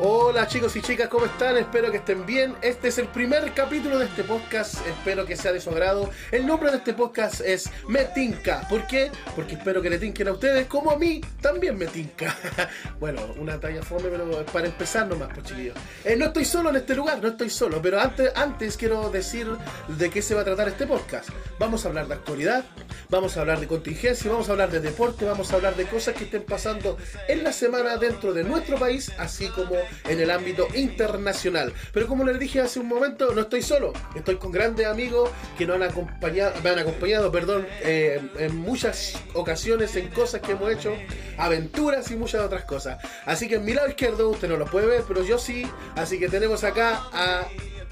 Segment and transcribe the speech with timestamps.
[0.00, 1.56] Hola chicos y chicas, ¿cómo están?
[1.56, 2.54] Espero que estén bien.
[2.62, 4.76] Este es el primer capítulo de este podcast.
[4.86, 6.08] Espero que sea de su agrado.
[6.30, 8.64] El nombre de este podcast es Metinca.
[8.68, 9.10] ¿Por qué?
[9.34, 12.36] Porque espero que le tinquen a ustedes como a mí también me tinca.
[13.00, 15.76] bueno, una talla fome, pero para empezar nomás, pues chiquillos.
[16.04, 17.82] Eh, no estoy solo en este lugar, no estoy solo.
[17.82, 19.48] Pero antes, antes quiero decir
[19.88, 21.30] de qué se va a tratar este podcast.
[21.58, 22.64] Vamos a hablar de actualidad,
[23.10, 26.14] vamos a hablar de contingencia, vamos a hablar de deporte, vamos a hablar de cosas
[26.14, 26.96] que estén pasando
[27.26, 31.72] en la semana dentro de nuestro país, así como en el ámbito internacional.
[31.92, 35.66] Pero como les dije hace un momento, no estoy solo, estoy con grandes amigos que
[35.66, 40.72] nos han acompañado, me han acompañado, perdón, eh, en muchas ocasiones en cosas que hemos
[40.72, 40.94] hecho,
[41.36, 42.98] aventuras y muchas otras cosas.
[43.26, 45.66] Así que en mi lado izquierdo usted no lo puede ver, pero yo sí.
[45.96, 47.46] Así que tenemos acá a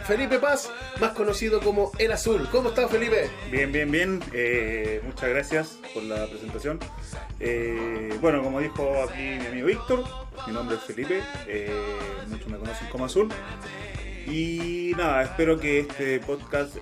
[0.04, 2.48] Felipe Paz, más conocido como El Azul.
[2.52, 3.30] ¿Cómo estás, Felipe?
[3.50, 4.22] Bien, bien, bien.
[4.32, 6.78] Eh, muchas gracias por la presentación.
[7.40, 10.04] Eh, bueno, como dijo aquí mi amigo Víctor,
[10.46, 11.70] mi nombre es Felipe, eh,
[12.28, 13.28] muchos me conocen como Azul.
[14.26, 16.76] Y nada, espero que este podcast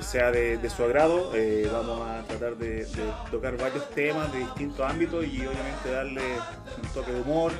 [0.00, 1.32] sea de, su agrado.
[1.72, 6.22] vamos a tratar de, de, tocar varios temas de distintos ámbitos y obviamente darle
[6.82, 7.52] un toque de humor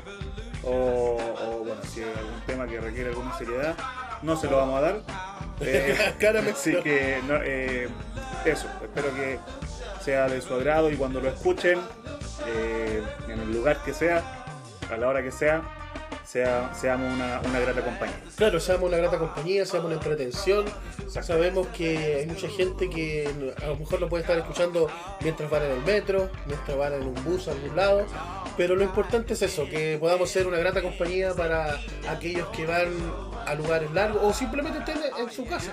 [0.63, 3.77] o, o bueno, si hay algún tema que requiere alguna seriedad,
[4.23, 5.03] no se lo vamos a dar.
[5.59, 5.97] Eh,
[6.53, 7.89] así que eh,
[8.45, 9.39] eso, espero que
[10.03, 11.79] sea de su agrado y cuando lo escuchen,
[12.47, 14.23] eh, en el lugar que sea,
[14.93, 15.63] a la hora que sea,
[16.27, 18.17] sea, seamos una, una, grata compañía.
[18.37, 20.65] Claro, seamos una grata compañía, seamos una entretención.
[21.09, 24.89] Sabemos que hay mucha gente que a lo mejor lo puede estar escuchando
[25.21, 28.07] mientras van en el metro, mientras van en un bus a algún lado.
[28.57, 32.89] Pero lo importante es eso, que podamos ser una grata compañía para aquellos que van
[33.47, 35.73] a lugares largos o simplemente estén en su casa.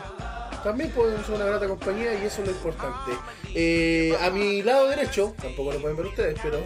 [0.64, 3.12] También podemos ser una grata compañía y eso es lo importante.
[3.54, 6.60] Eh, a mi lado derecho, tampoco lo pueden ver ustedes, pero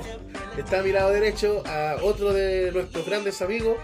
[0.57, 3.77] está a mi lado derecho a otro de nuestros grandes amigos,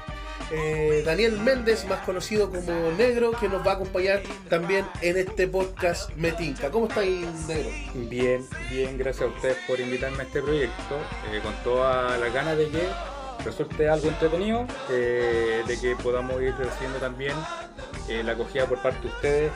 [0.55, 5.47] eh, Daniel Méndez, más conocido como Negro, que nos va a acompañar también en este
[5.47, 6.69] podcast Metinca.
[6.69, 7.71] ¿Cómo estáis, Negro?
[7.95, 10.97] Bien, bien, gracias a ustedes por invitarme a este proyecto,
[11.31, 12.87] eh, con toda la ganas de que
[13.43, 17.33] resulte algo entretenido, eh, de que podamos ir recibiendo también
[18.23, 19.51] la acogida por parte de ustedes,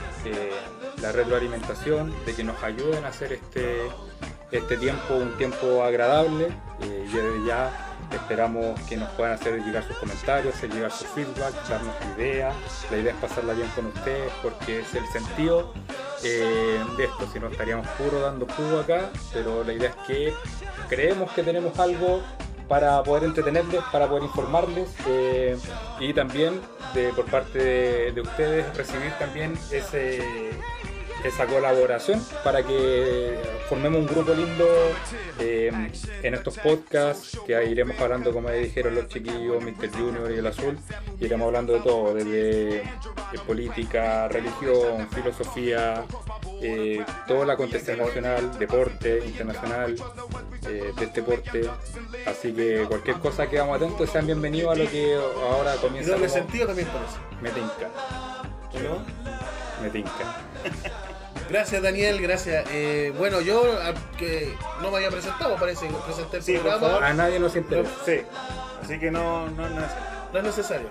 [1.02, 3.82] la retroalimentación, de que nos ayuden a hacer este,
[4.52, 6.48] este tiempo un tiempo agradable
[6.82, 11.96] y ya esperamos que nos puedan hacer llegar sus comentarios, hacer llegar su feedback, darnos
[12.16, 12.56] ideas.
[12.92, 15.74] La idea es pasarla bien con ustedes porque es el sentido
[16.22, 20.34] de esto, si no estaríamos puro dando jugo acá, pero la idea es que
[20.90, 22.22] creemos que tenemos algo
[22.68, 25.58] para poder entretenerles, para poder informarles eh,
[26.00, 26.60] y también
[26.94, 30.20] de, por parte de, ustedes recibir también ese,
[31.24, 34.66] esa colaboración para que formemos un grupo lindo
[35.40, 35.72] eh,
[36.24, 39.90] en estos podcasts que iremos hablando, como dijeron los chiquillos, Mr.
[39.92, 40.78] Junior y el Azul,
[41.20, 42.84] iremos hablando de todo, desde
[43.46, 46.04] política, religión, filosofía,
[46.62, 49.96] eh, todo el acontecer nacional, deporte internacional,
[50.68, 51.70] eh, de este deporte.
[52.26, 56.12] Así que cualquier cosa que vamos atentos, sean bienvenidos a lo que ahora comienza.
[56.12, 57.18] Y doble sentido también por eso.
[57.42, 58.57] Me tinca.
[58.84, 59.04] ¿No?
[59.82, 60.12] Me tinca.
[61.50, 62.66] Gracias Daniel, gracias.
[62.72, 63.64] Eh, bueno, yo
[64.18, 66.88] que no me había presentado, parece que presenté el Sí, por programa.
[66.88, 67.04] favor.
[67.06, 67.90] A nadie nos interesa.
[68.06, 68.22] Sí,
[68.84, 69.92] así que no, no, no es
[70.34, 70.90] No es necesario.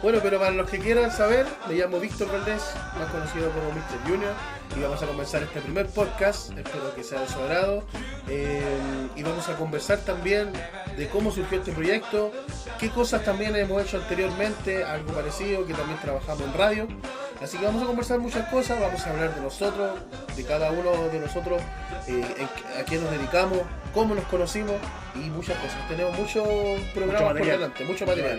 [0.00, 2.62] Bueno, pero para los que quieran saber, me llamo Víctor Valdés,
[2.96, 4.08] más conocido como Mr.
[4.08, 4.32] Junior,
[4.76, 7.82] y vamos a comenzar este primer podcast, espero que sea de su agrado,
[8.28, 8.62] eh,
[9.16, 10.52] y vamos a conversar también
[10.96, 12.30] de cómo surgió este proyecto,
[12.78, 16.88] qué cosas también hemos hecho anteriormente, algo parecido, que también trabajamos en radio,
[17.42, 19.98] así que vamos a conversar muchas cosas, vamos a hablar de nosotros,
[20.36, 21.60] de cada uno de nosotros,
[22.06, 22.46] eh,
[22.78, 23.62] a qué nos dedicamos,
[23.98, 24.76] cómo nos conocimos
[25.16, 25.88] y muchas cosas.
[25.88, 26.46] Tenemos muchos
[26.94, 27.58] programas por material.
[27.58, 28.38] delante, mucho material.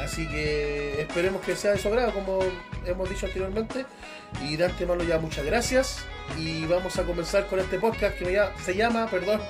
[0.00, 2.40] Así que esperemos que sea de su agrado, como
[2.84, 3.86] hemos dicho anteriormente.
[4.42, 5.98] Y de antemano ya muchas gracias.
[6.36, 9.40] Y vamos a comenzar con este podcast que ya- se llama, perdón,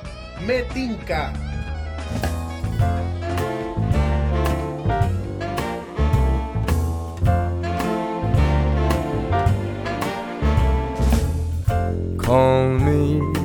[0.46, 1.32] Metinca.
[12.18, 13.35] Call me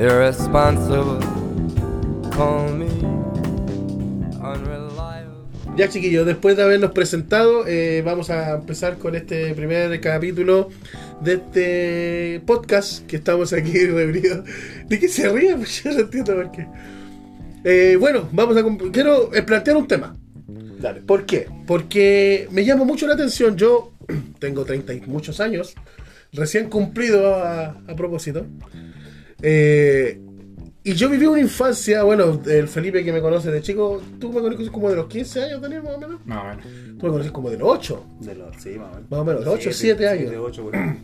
[0.00, 1.18] irresponsible.
[2.34, 2.86] Call me
[4.40, 4.90] unreliable.
[5.76, 10.68] Ya chiquillos, después de habernos presentado, eh, vamos a empezar con este primer capítulo
[11.20, 14.44] de este podcast que estamos aquí reunidos.
[14.88, 15.54] ¿De qué se ríe?
[15.56, 16.66] Pues yo no entiendo por qué.
[17.64, 20.16] Eh, bueno, vamos a quiero plantear un tema.
[20.80, 21.02] Dale.
[21.02, 21.46] ¿Por qué?
[21.66, 23.56] Porque me llama mucho la atención.
[23.56, 23.92] Yo
[24.38, 25.74] tengo 30 y muchos años,
[26.32, 28.46] recién cumplido a, a propósito.
[29.42, 30.20] Eh,
[30.82, 34.40] y yo viví una infancia, bueno, el Felipe que me conoce de chico, tú me
[34.40, 36.20] conoces como de los 15 años, Daniel, más o menos.
[36.24, 36.60] No, bueno.
[36.98, 38.04] Tú me conoces como de los 8.
[38.20, 39.10] De los, sí, más o menos.
[39.10, 40.22] Más o menos, de ocho, Siete, siete años.
[40.22, 40.98] siete, ocho, por ahí.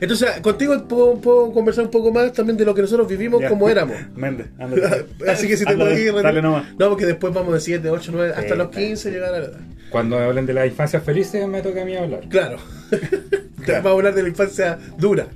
[0.00, 3.48] Entonces, contigo puedo, puedo conversar un poco más también de lo que nosotros vivimos Ya.
[3.48, 3.96] como éramos.
[4.16, 5.06] Méndez, ándale.
[5.28, 6.74] Así que si te puedes ir, Dale nomás.
[6.78, 9.38] No, porque después vamos de 7, 8, 9, hasta Sí, los está 15 llegar a
[9.38, 9.60] la edad.
[9.90, 12.26] Cuando hablen de las infancias felices, me toca a mí hablar.
[12.28, 12.56] Claro.
[13.66, 15.26] Vamos a hablar de la infancia dura.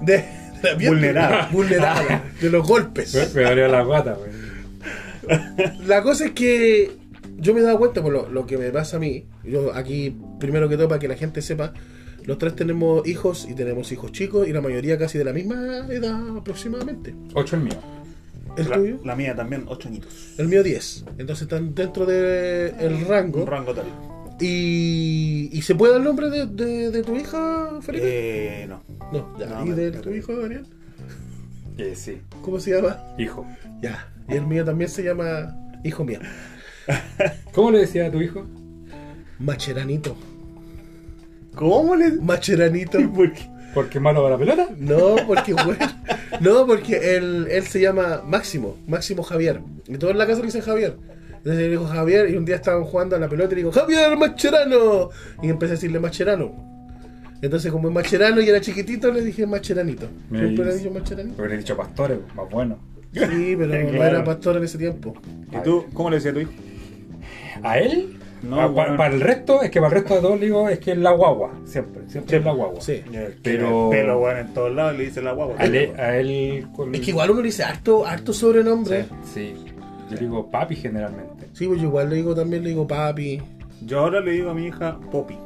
[0.00, 0.24] De, de
[0.86, 1.48] Vulnerable.
[1.52, 2.20] Vulnerable.
[2.40, 3.14] De los golpes.
[3.34, 4.30] Me, dolió la guata, güey.
[5.86, 6.92] La cosa es que
[7.36, 9.26] yo me he dado cuenta por lo, lo que me pasa a mí.
[9.44, 11.72] Yo aquí, primero que todo, para que la gente sepa,
[12.24, 15.86] los tres tenemos hijos y tenemos hijos chicos y la mayoría casi de la misma
[15.88, 17.14] edad aproximadamente.
[17.34, 17.78] Ocho el mío.
[18.56, 18.98] ¿El La, tuyo?
[19.04, 20.34] la mía también, ocho añitos.
[20.36, 21.04] El mío 10.
[21.18, 23.42] Entonces están dentro del el rango.
[23.42, 23.86] Un rango tal.
[24.40, 28.62] Y, ¿Y se puede dar el nombre de, de- de tu hija, Felipe?
[28.62, 28.82] Eh, no.
[29.12, 29.46] no, ya.
[29.46, 30.64] no, ¿Y me- de me- tu hijo, Daniel?
[31.76, 32.98] Eh, sí, ¿Cómo se llama?
[33.18, 33.46] hijo.
[33.82, 34.12] Ya.
[34.28, 36.18] Y el mío también se llama Hijo mío.
[37.52, 38.44] ¿Cómo le decía a tu hijo?
[39.38, 40.16] Macheranito.
[41.54, 42.12] ¿Cómo le.?
[42.12, 42.98] Macheranito.
[43.12, 43.48] ¿Por qué?
[43.74, 44.68] ¿Porque malo para la pelota?
[44.76, 45.86] No, porque bueno.
[46.40, 49.60] No, porque él, él se llama Máximo, Máximo Javier.
[49.86, 50.96] Y todos en la casa le dicen Javier.
[51.38, 53.72] Entonces le dijo Javier y un día estaban jugando a la pelota y le digo,
[53.72, 55.10] Javier Macherano.
[55.42, 56.68] Y empecé a decirle Macherano.
[57.40, 60.06] Entonces como es Macherano y era chiquitito, le dije Macheranito.
[60.30, 61.44] Me ¿Siempre le dicho Macheranito?
[61.44, 62.78] He dicho pastores, más bueno.
[63.12, 64.16] Sí, pero no Claro.
[64.16, 65.14] era pastor en ese tiempo.
[65.52, 66.50] ¿Y tú, cómo le decías a tu hijo?
[67.62, 68.14] ¿A él?
[68.42, 68.96] No, Ah, bueno.
[68.96, 71.10] Para el resto, es que para el resto de todos digo, es que es la
[71.10, 71.52] guagua.
[71.64, 72.80] Siempre, siempre es la guagua.
[72.80, 73.02] Sí.
[73.42, 75.56] Pero- Pero bueno, en todos lados le dice la guagua.
[75.58, 79.06] A él, a él con- Es que igual uno le dice harto, harto sobrenombre.
[79.24, 79.54] Sí.
[80.10, 81.46] Yo digo papi generalmente.
[81.52, 83.42] Sí, pues yo igual le digo también, le digo papi,
[83.84, 85.36] Yo ahora le digo a mi hija Poppy.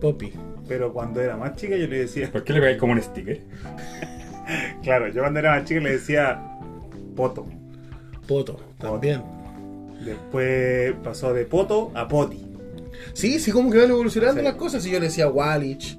[0.00, 0.32] popi.
[0.68, 2.30] Pero cuando era más chica yo le decía.
[2.32, 3.40] ¿Por qué le pegáis como un sticker?
[4.82, 6.40] Claro, yo cuando era más chica le decía
[7.16, 7.46] Poto.
[8.28, 9.22] Poto, también.
[10.04, 12.46] Después pasó de Poto a Poti.
[13.12, 14.44] Sí, sí, como que van evolucionando Sí.
[14.44, 14.82] las cosas.
[14.84, 15.98] Si yo le decía Walich.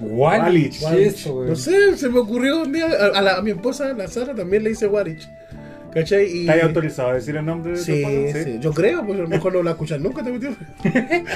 [0.00, 0.82] Walich.
[0.82, 0.96] Walich.
[0.96, 1.48] ¿Qué es eso, güey?
[1.48, 2.86] No sé, se me ocurrió un día.
[2.86, 5.26] A, a la- a mi esposa, la Sara, también le dice Walich.
[5.92, 6.26] ¿Cachai?
[6.30, 6.40] Y...
[6.48, 8.44] ¿Estás autorizado a decir el nombre de Sí, esposa?
[8.44, 10.50] sí, yo creo, pues a lo mejor no la escuchan nunca, te metió.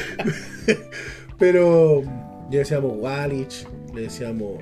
[1.38, 2.02] Pero
[2.50, 4.58] le decíamos Walich, le decíamos.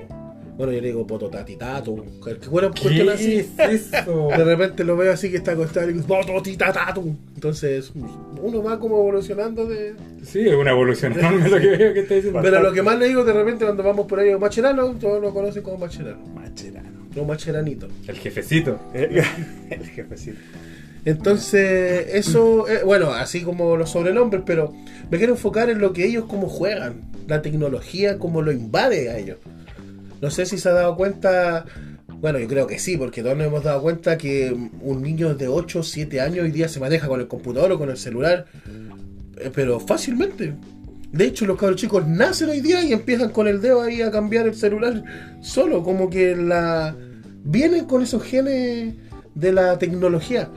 [0.57, 2.03] Bueno, yo le digo Pototati Tatu.
[2.23, 3.35] Que bueno, cuestión ¿Qué así.
[3.37, 4.27] es eso?
[4.37, 7.15] De repente lo veo así que está acostado y digo Pototita Tatu.
[7.33, 7.91] Entonces,
[8.41, 9.95] uno va como evolucionando de.
[10.23, 12.39] Sí, es una evolución enorme lo que veo que está diciendo.
[12.43, 15.33] Pero lo que más le digo de repente cuando vamos por ahí Macherano, todos lo
[15.33, 16.19] conocen como Macherano.
[16.35, 16.90] Macherano.
[17.15, 17.87] No Macheranito.
[18.07, 18.79] El jefecito.
[18.93, 19.17] El,
[19.69, 20.39] el jefecito.
[21.03, 24.73] Entonces, eso, eh, bueno, así como los sobrenombres, pero
[25.09, 29.17] me quiero enfocar en lo que ellos como juegan, la tecnología como lo invade a
[29.17, 29.37] ellos.
[30.21, 31.65] No sé si se ha dado cuenta,
[32.07, 35.47] bueno, yo creo que sí, porque todos nos hemos dado cuenta que un niño de
[35.47, 38.45] 8 o 7 años hoy día se maneja con el computador o con el celular,
[39.37, 40.53] eh, pero fácilmente.
[41.11, 44.11] De hecho, los cabros chicos nacen hoy día y empiezan con el dedo ahí a
[44.11, 45.03] cambiar el celular
[45.41, 46.95] solo, como que la
[47.43, 48.95] vienen con esos genes
[49.35, 50.49] de la tecnología.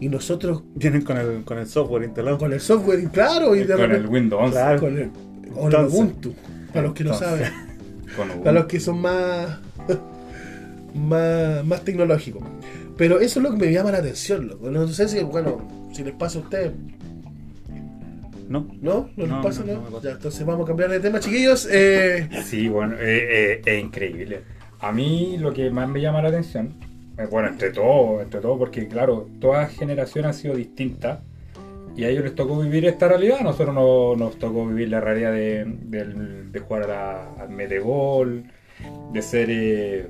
[0.00, 2.36] Y nosotros Vienen con el, con el software instalado.
[2.36, 4.52] con el software, y claro, y de Con el Windows 11.
[4.52, 4.80] Claro.
[4.80, 5.10] con el,
[5.86, 6.34] Ubuntu,
[6.72, 7.44] para los que no saben,
[8.16, 9.58] Con para los que son más,
[10.94, 12.42] más, más tecnológicos.
[12.96, 14.70] Pero eso es lo que me llama la atención, loco.
[14.70, 16.72] No sé si, bueno, si les pasa a ustedes,
[18.52, 18.68] ¿No?
[18.82, 19.08] ¿no?
[19.16, 20.00] ¿No No, pasa, no.
[20.02, 21.66] Ya, entonces vamos a cambiar de tema, chiquillos.
[21.70, 23.00] Eh, Sí, bueno, eh,
[23.54, 24.42] eh, es increíble.
[24.80, 26.74] A mí lo que más me llama la atención,
[27.30, 31.22] bueno, entre todo, entre todo, porque claro, toda generación ha sido distinta
[31.96, 35.00] y a ellos les tocó vivir esta realidad, a nosotros no, nos tocó vivir la
[35.00, 38.44] realidad de, del- de jugar al medebol,
[39.12, 40.08] de ser eh,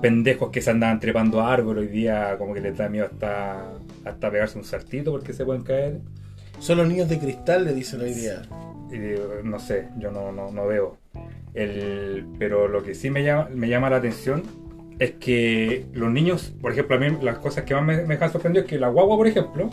[0.00, 3.72] pendejos que se andaban trepando a árboles hoy día, como que les da miedo hasta,
[4.04, 5.98] hasta pegarse un saltito porque se pueden caer.
[6.58, 8.42] Son los niños de cristal, le dicen hoy día.
[8.92, 10.96] Eh, no sé, yo no, no, no veo.
[11.54, 14.42] El, pero lo que sí me llama, me llama la atención
[14.98, 18.32] es que los niños, por ejemplo, a mí las cosas que más me, me dejan
[18.32, 19.70] sorprendido es que la guagua, por ejemplo,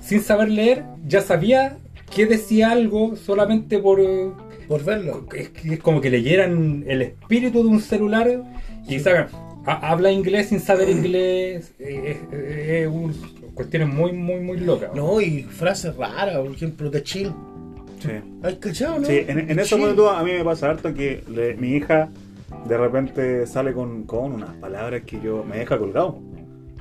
[0.00, 1.76] sin saber leer, ya sabía
[2.14, 4.00] que decía algo solamente por...
[4.68, 5.26] Por verlo.
[5.34, 8.28] Es, es como que leyeran el espíritu de un celular
[8.86, 9.28] y ha-
[9.66, 13.14] habla inglés sin saber inglés, eh, es, un-
[13.54, 14.90] cuestiones muy, muy, muy locas.
[14.94, 17.32] No, y frases raras, por ejemplo, de chill.
[18.00, 18.10] Sí.
[18.42, 19.06] ¿Has cachado, no?
[19.06, 22.08] Sí, en, en eso tú, a mí me pasa harto que le- mi hija
[22.66, 26.18] de repente sale con, con unas palabras que yo me deja colgado.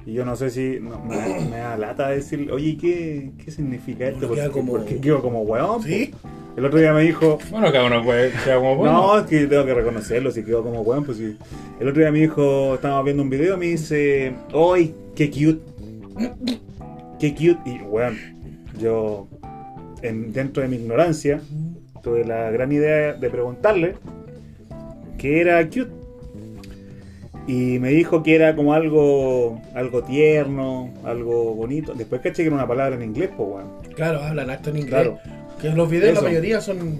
[0.05, 1.17] Y yo no sé si no, me,
[1.51, 4.27] me da lata decir, oye, ¿qué, qué significa esto?
[4.27, 5.83] Porque, como- porque quedo como weón.
[5.83, 6.11] Sí.
[6.57, 8.93] El otro día me dijo, Bueno, cada uno puede sea como bueno.
[8.93, 11.37] no, es que tengo que reconocerlo, si quedó como weón, pues sí.
[11.79, 15.61] El otro día mi hijo, estábamos viendo un video, me dice, ¡Ay, qué cute!
[17.19, 17.59] ¡Qué cute!
[17.65, 18.17] Y weón,
[18.77, 19.27] yo,
[20.01, 21.39] en- dentro de mi ignorancia,
[22.03, 23.95] tuve la gran idea de preguntarle
[25.17, 25.91] qué era cute.
[27.47, 31.93] Y me dijo que era como algo algo tierno, algo bonito.
[31.95, 33.67] Después caché que era una palabra en inglés, pues weón.
[33.95, 34.93] Claro, hablan harto en inglés.
[34.93, 35.17] Claro.
[35.61, 36.21] Que los videos, Eso.
[36.21, 36.99] la mayoría son.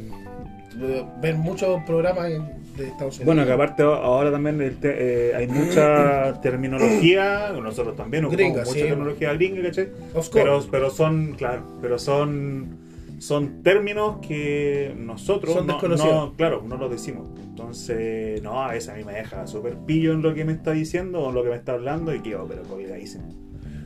[0.82, 2.30] eh, Ven muchos programas
[2.78, 3.26] de Estados Unidos.
[3.26, 8.74] Bueno, que aparte ahora también te- eh, hay mucha terminología, nosotros también ocupamos Gringa, mucha
[8.74, 8.80] sí.
[8.82, 9.90] terminología gringa, ¿cachai?
[10.34, 12.78] Pero, pero son, claro, pero son,
[13.20, 17.28] son términos que nosotros Son no, no- claro, no los decimos.
[17.44, 20.72] Entonces, no, a veces a mí me deja súper pillo en lo que me está
[20.72, 23.26] diciendo o en lo que me está hablando y quedo, pero colgadísimo.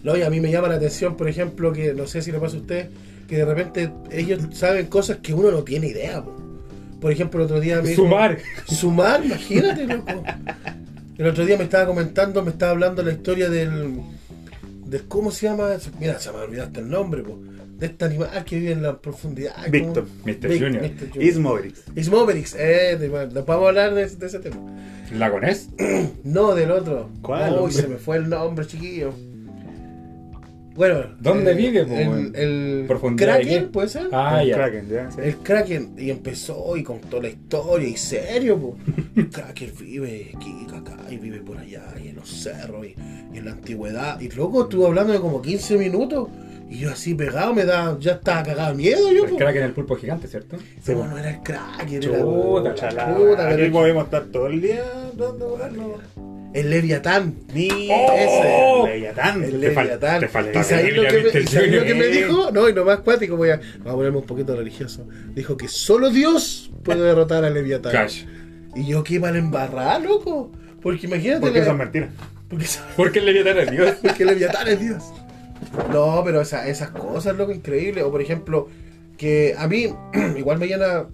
[0.04, 2.38] No, y a mí me llama la atención, por ejemplo, que no sé si le
[2.40, 2.90] pasa a usted,
[3.28, 6.24] que de repente ellos saben cosas que uno no tiene idea.
[6.24, 6.36] po.
[7.02, 8.38] Por ejemplo, el otro día me dijo- Sumar.
[8.68, 10.24] Sumar, imagínate, loco.
[11.18, 14.00] El otro día me estaba comentando, me estaba hablando la historia del.
[14.86, 15.70] de ¿Cómo se llama?
[16.00, 17.40] Mira, se me olvidaste el nombre, po.
[17.78, 19.54] De este animal que vive en la profundidad.
[19.56, 19.70] ¿cómo?
[19.72, 20.06] Víctor.
[20.26, 20.48] Mr.
[20.50, 20.84] Vic- Junior.
[20.84, 21.10] Mr.
[21.10, 21.24] Junior.
[21.24, 21.84] Ismoverix.
[21.96, 24.58] Ismoverix, eh, después vamos a hablar de, de ese tema.
[25.14, 25.70] ¿Lagonés?
[26.24, 27.10] No, del otro.
[27.22, 29.14] ¿Cuál, Uy, se me fue el nombre, chiquillo.
[30.76, 31.06] Bueno.
[31.20, 33.72] ¿Dónde eh, vive, po, El, el ¿Profundidad de Kraken?
[33.72, 34.08] ¿puede ser?
[34.12, 34.56] Ah, El ya.
[34.56, 35.12] Kraken, ¿ya?
[35.12, 35.18] Sí.
[35.24, 38.76] El Kraken, y empezó y contó la historia, y serio, po.
[39.16, 42.96] El Kraken vive aquí, acá, y vive por allá, y en los cerros, y,
[43.34, 44.20] y en la antigüedad.
[44.20, 46.30] Y luego estuvo hablando de como 15 minutos,
[46.70, 49.38] y yo así pegado, me da, ya estaba cagado de miedo yo, El po.
[49.38, 50.58] Kraken el pulpo gigante, ¿cierto?
[50.82, 54.84] Sí, No, no era el Kraken, Chuta, era Puta, aquí podemos estar todo el día
[55.16, 56.00] dando volando.
[56.54, 57.36] El Leviatán.
[57.54, 58.86] Ni ¡Oh!
[58.86, 59.44] ese Leviatán.
[59.44, 60.20] El Te fal- Leviatán.
[60.22, 62.52] te ¿Y sabéis lo que lo que me dijo?
[62.52, 65.08] No, y lo más cuático, voy a, vamos a ponerme un poquito religioso.
[65.34, 67.92] Dijo que solo Dios puede derrotar a Leviatán.
[67.92, 68.24] Cash.
[68.76, 70.52] Y yo qué mal embarrada, loco.
[70.82, 71.42] Porque imagínate.
[71.42, 72.10] Porque la- son mentiras.
[72.50, 73.96] porque, Porque el Leviatán es Dios.
[74.02, 75.04] porque Leviatán es Dios.
[75.92, 78.04] No, pero esa- esas cosas, loco, increíble.
[78.04, 78.70] O por ejemplo,
[79.18, 79.94] que a mí
[80.38, 81.06] igual me llena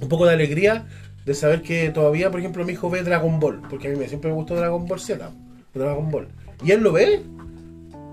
[0.00, 0.86] un poco de alegría
[1.24, 3.62] de saber que todavía, por ejemplo, mi hijo ve Dragon Ball.
[3.68, 5.30] Porque a mí me, siempre me gustó Dragon Ball Z.
[5.72, 6.28] Dragon Ball.
[6.62, 7.22] Y él lo ve.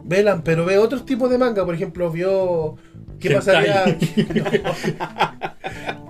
[0.04, 1.66] Velan, pero ve otros tipos de manga.
[1.66, 2.78] Por ejemplo, vio.
[3.20, 3.38] ¿Qué Hentai.
[3.40, 3.98] pasaría?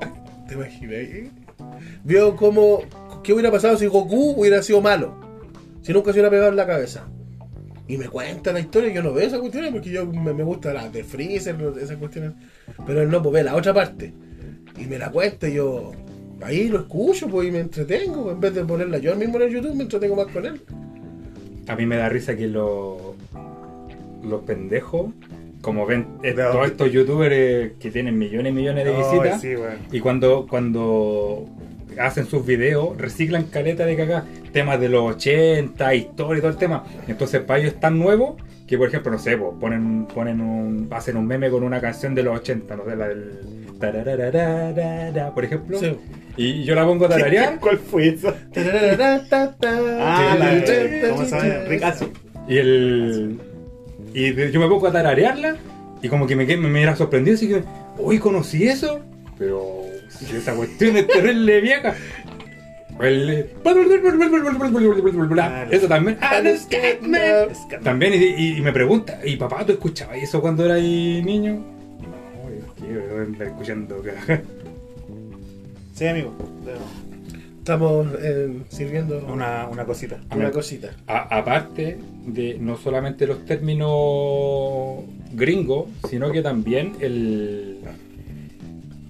[0.01, 0.46] No.
[0.48, 1.31] ¿Te imaginas?
[2.03, 2.79] Vio cómo.
[3.24, 5.15] ¿Qué hubiera pasado si Goku hubiera sido malo?
[5.81, 7.08] Si nunca se hubiera pegado en la cabeza.
[7.88, 10.74] Y me cuenta la historia, yo no veo esas cuestiones porque yo me, me gusta
[10.74, 12.31] las de Freezer, esas cuestiones.
[12.86, 14.13] Pero él no, pues ve la otra parte.
[14.77, 15.91] Y me la cuenta y yo
[16.43, 18.31] ahí lo escucho pues y me entretengo.
[18.31, 20.62] En vez de ponerla yo mismo en el YouTube, me entretengo más con él.
[21.67, 22.98] A mí me da risa que los
[24.24, 25.12] los pendejos,
[25.62, 29.53] como ven eh, todos estos youtubers eh, que tienen millones y millones de visitas, sí,
[29.91, 31.48] y cuando, cuando
[32.00, 36.57] hacen sus videos, reciclan caleta de cagá, temas de los 80, historia y todo el
[36.57, 36.83] tema.
[37.07, 40.88] Entonces, para ellos es tan nuevo que, por ejemplo, no sé, po, ponen, ponen un,
[40.91, 43.39] hacen un meme con una canción de los 80, no sé, la del.
[45.33, 45.79] Por ejemplo.
[45.79, 45.97] Sí.
[46.38, 47.59] Y yo la pongo a tararear.
[47.59, 48.33] ¿Cuál fue esa?
[50.01, 50.61] Ah, la de-
[51.09, 51.63] ¿Cómo se llama?
[52.47, 53.39] Y el.
[54.13, 55.55] Y yo me pongo a tararearla
[56.01, 57.63] y como que me, me, me era sorprendido, así que,
[57.97, 59.00] uy, conocí eso,
[59.38, 61.95] pero si esa cuestión es terrible vieja.
[63.00, 63.47] El-
[65.71, 66.17] Eso también.
[67.83, 71.63] También, y, y- y me pregunta, ¿y papá, tú escuchabas eso cuando eras niño?
[73.39, 74.43] Escuchando carajo.
[75.93, 76.33] Sí, amigo.
[77.60, 80.19] Estamos eh, sirviendo una, Una, una cosita.
[80.51, 80.89] cosita.
[81.05, 87.77] A- aparte de no solamente los términos gringos, sino que también el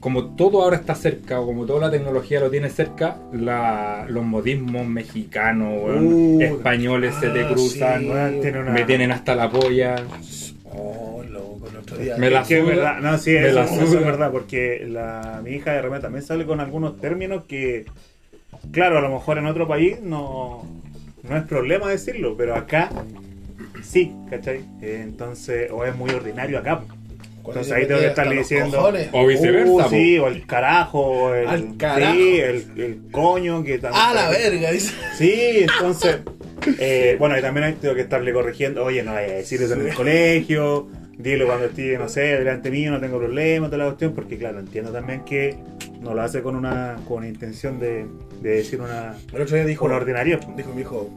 [0.01, 4.25] como todo ahora está cerca, o como toda la tecnología lo tiene cerca, la- los
[4.25, 8.47] modismos mexicanos, Uh, españoles se te ah, cruzan, sí.
[8.49, 8.71] Una...
[8.71, 9.95] me tienen hasta la polla.
[10.73, 12.15] Oh, loco, el otro día.
[12.17, 12.63] Me la suda.
[12.63, 16.03] verdad, no, sí, Me eso, la eso es verdad, porque la, mi hija de repente
[16.03, 17.85] también sale con algunos términos que,
[18.71, 20.65] claro, a lo mejor en otro país no,
[21.27, 22.89] no es problema decirlo, pero acá
[23.83, 24.63] sí, ¿cachai?
[24.81, 26.81] Entonces, o es muy ordinario acá.
[27.43, 29.09] Entonces ahí tengo que estarle diciendo, cojones.
[29.13, 32.13] O viceversa, Uh, sí, o el carajo, o el, Al carajo.
[32.13, 34.03] sí, el, el coño que también.
[34.03, 34.93] A la verga, dice.
[35.17, 36.17] Sí, entonces,
[36.79, 39.87] eh, bueno, y también tengo que estarle corrigiendo, oye, no vaya a decir eso en
[39.87, 40.87] el colegio,
[41.17, 44.59] dilo cuando esté, no sé, delante mío, no tengo problema, toda la cuestión, porque claro,
[44.59, 45.57] entiendo también que
[46.01, 48.05] no lo hace con una, con una intención de,
[48.41, 50.39] de decir una, El otro día dijo, una ordinaria.
[50.55, 51.09] dijo mi hijo,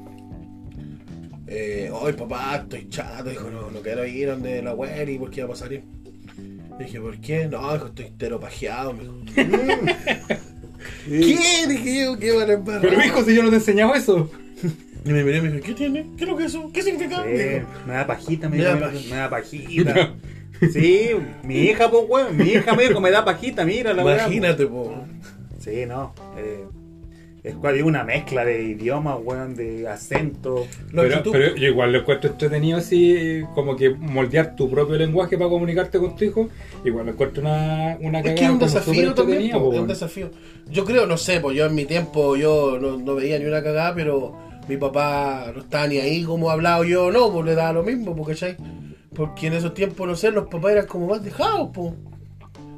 [1.47, 5.31] eh, hoy papá, estoy chato, dijo, no, no quiero ir donde la abuela y por
[5.31, 5.83] qué iba a salir.
[6.79, 7.47] Dije, ¿por qué?
[7.47, 9.15] No, hijo, estoy entero pajeado, mijo.
[11.07, 11.67] ¿Qué?
[11.69, 12.83] Dije yo, ¿qué embarrar?
[12.83, 14.31] Pero hijo, si yo no te enseñaba eso.
[15.05, 16.07] Y me miré y me dijo, ¿qué tiene?
[16.17, 16.71] ¿Qué es lo que es eso?
[16.73, 17.23] ¿Qué significa?
[17.25, 19.15] Sí, me da pajita, me, Me da me- pajita.
[19.15, 20.15] me da pajita.
[20.73, 21.11] Sí,
[21.43, 22.37] mi hija, pues, weón.
[22.37, 24.95] Mi hija me dijo, me da pajita, mira la Imagínate, po.
[25.59, 26.15] Sí, no.
[26.39, 26.65] eh,
[27.43, 30.67] es cual- es una mezcla de idiomas, weón, de acento.
[30.93, 35.37] Lo Pero, pero yo igual lo encuentro entretenido así, como que moldear tu propio lenguaje
[35.37, 36.49] para comunicarte con tu hijo.
[36.85, 39.81] Igual lo encuentro una, una Es que es cagada un desafío también, po, po, es
[39.81, 40.31] un desafío.
[40.71, 43.63] Yo creo, no sé, pues yo en mi tiempo yo no, no veía ni una
[43.63, 47.73] cagada, pero mi papá no estaba ni ahí como hablado yo, no, pues le daba
[47.73, 48.57] lo mismo, porque ¿cachai?
[49.15, 51.93] Porque en esos tiempos, no sé, los papás eran como más dejados, pues.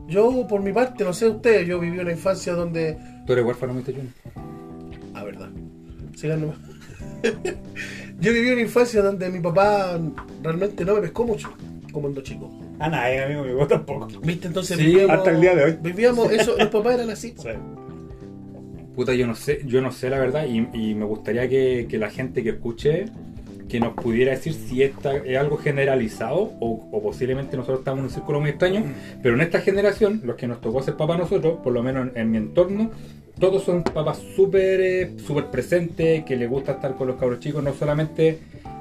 [0.09, 2.97] Yo, por mi parte, no sé ustedes, yo viví una infancia donde...
[3.27, 3.87] Tú eres huérfano, Mr.
[3.87, 4.13] Junior.
[5.15, 5.49] Ah, verdad.
[6.15, 6.59] Sigan nomás.
[8.21, 9.99] yo viví una infancia donde mi papá
[10.43, 11.53] realmente no me pescó mucho,
[11.93, 12.51] como ando chico.
[12.79, 14.07] Ah, nada, eh, amigo mío, tampoco.
[14.23, 14.47] ¿Viste?
[14.47, 15.17] Entonces Sí, vivíamos...
[15.17, 15.79] hasta el día de hoy.
[15.81, 17.35] Vivíamos, eso, los papás eran así.
[17.37, 17.49] Sí.
[18.97, 22.43] Puta, yo no sé, yo no sé la verdad y, me gustaría que, la gente
[22.43, 23.05] que escuche
[23.69, 28.11] que nos pudiera decir si esta es algo generalizado o, posiblemente nosotros estamos en un
[28.11, 28.85] círculo muy extraño,
[29.23, 32.31] pero en esta generación, los que nos tocó ser papás nosotros, por lo menos en,
[32.31, 32.91] mi entorno,
[33.39, 37.63] todos son papás súper eh, súper presentes, que les gusta estar con los cabros chicos,
[37.63, 38.39] no solamente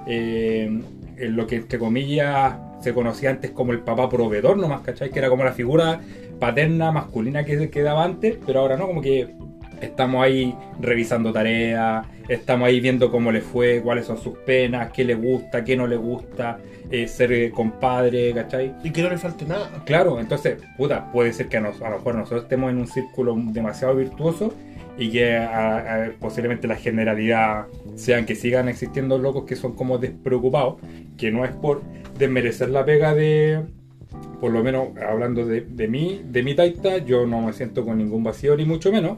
[0.08, 0.82] eh,
[1.18, 5.10] en lo que entre comillas se conocía antes como el papá proveedor nomás, ¿cachai?
[5.10, 6.00] Que era como la figura
[6.40, 9.36] paterna masculina que quedaba antes, pero ahora no, como que
[9.82, 15.04] estamos ahí revisando tareas, estamos ahí viendo cómo le fue, cuáles son sus penas, qué
[15.04, 16.58] le gusta, qué no le gusta,
[16.92, 18.74] eh, ser compadre, ¿cachai?
[18.84, 19.70] Y que no le falte nada.
[19.86, 22.88] Claro, entonces, puta, puede ser que a, nos- a lo mejor nosotros estemos en un
[22.88, 24.54] círculo demasiado virtuoso
[24.98, 27.66] y que a- a- posiblemente la generalidad
[27.96, 30.76] sean que sigan existiendo locos que son como despreocupados,
[31.18, 31.82] que no es por
[32.18, 33.62] desmerecer la pega de,
[34.40, 37.98] por lo menos hablando de, de mí, de mi taita, yo no me siento con
[37.98, 39.18] ningún vacío ni mucho menos.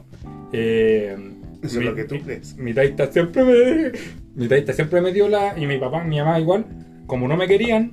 [0.52, 1.16] Eh,
[1.62, 2.56] Eso es lo que tú crees.
[2.56, 3.92] Mi taita siempre me,
[4.34, 6.64] mi taita siempre me dio la, y mi papá, mi mamá igual,
[7.06, 7.92] como no me querían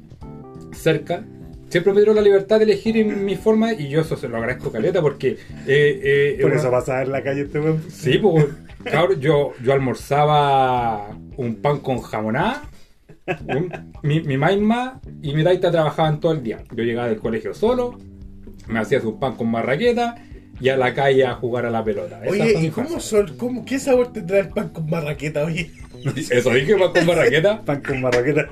[0.74, 1.26] cerca,
[1.70, 4.38] siempre me dieron la libertad de elegir en mi forma y yo eso se lo
[4.38, 7.82] agradezco caleta porque eh, eh, Por una- eso pasaba en la calle este weón.
[7.90, 8.46] Sí, pues,
[8.84, 12.70] cabrón, yo, yo almorzaba un pan con jamonada.
[13.48, 13.72] un-
[14.04, 16.60] mi, mi maima y mi taita trabajaban todo el día.
[16.76, 17.98] Yo llegaba del colegio solo,
[18.68, 20.16] me hacía su pan con marraqueta
[20.60, 22.20] y a la calle a jugar a la pelota.
[22.28, 23.36] Oye, ¿y cómo son?
[23.38, 25.72] Cómo, ¿Qué sabor tendrá el pan con marraqueta, oye?
[26.30, 27.62] Eso dije, pan con marraqueta.
[27.66, 28.50] Pan con marraqueta.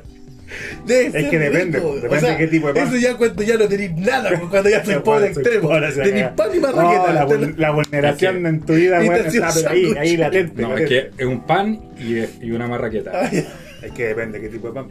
[0.86, 1.96] Debe Es que depende, rico.
[1.96, 2.88] depende de qué tipo de pan.
[2.88, 5.70] Eso ya cuando ya no tenéis nada, cuando ya soy pobre extremo.
[6.04, 7.26] Tenéis pan y marraqueta.
[7.26, 10.62] No, la, vulneración en tu vida, hacía está pero ahí, ahí latente.
[10.62, 13.12] No, es que es un pan y, y una marraqueta.
[13.13, 13.48] Ay,
[13.82, 14.88] Es que depende de qué tipo de pan.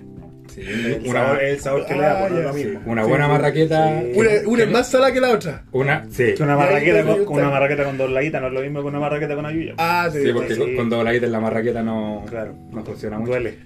[0.55, 2.65] Sí, El, una, sabor, el sabor que le da, Ah, por ya, lo sí.
[2.65, 2.81] mismo.
[2.93, 4.01] una buena marraqueta.
[4.01, 4.13] Sí.
[4.15, 5.65] Una, una es más salada que la otra.
[5.73, 6.35] Una, sí.
[6.37, 9.01] Que una marraqueta con, una marraqueta con dos laditas no es lo mismo que una
[9.01, 9.75] marraqueta con ayuya.
[9.79, 10.41] Ah, Sí, digo.
[10.41, 10.61] porque sí.
[10.61, 12.55] con- con dobladita en la marraqueta no, Claro.
[12.71, 13.31] no funciona mucho.
[13.33, 13.59] Duele.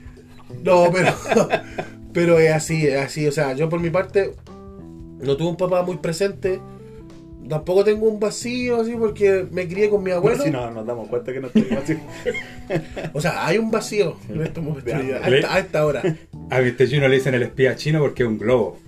[0.62, 1.12] No, pero,
[2.12, 3.26] pero es así, es así.
[3.26, 4.32] O sea, yo por mi parte
[5.20, 6.60] no tuve un papá muy presente.
[7.48, 10.36] Tampoco tengo un vacío así porque me crié con mi abuelo.
[10.38, 11.96] Bueno, si no, nos damos cuenta que no estoy así.
[13.12, 14.92] O sea, hay un vacío en estos momentos.
[14.94, 16.02] A esta, a esta hora.
[16.50, 16.88] A Mr.
[16.88, 18.78] Chino le dicen el espía chino porque es un globo.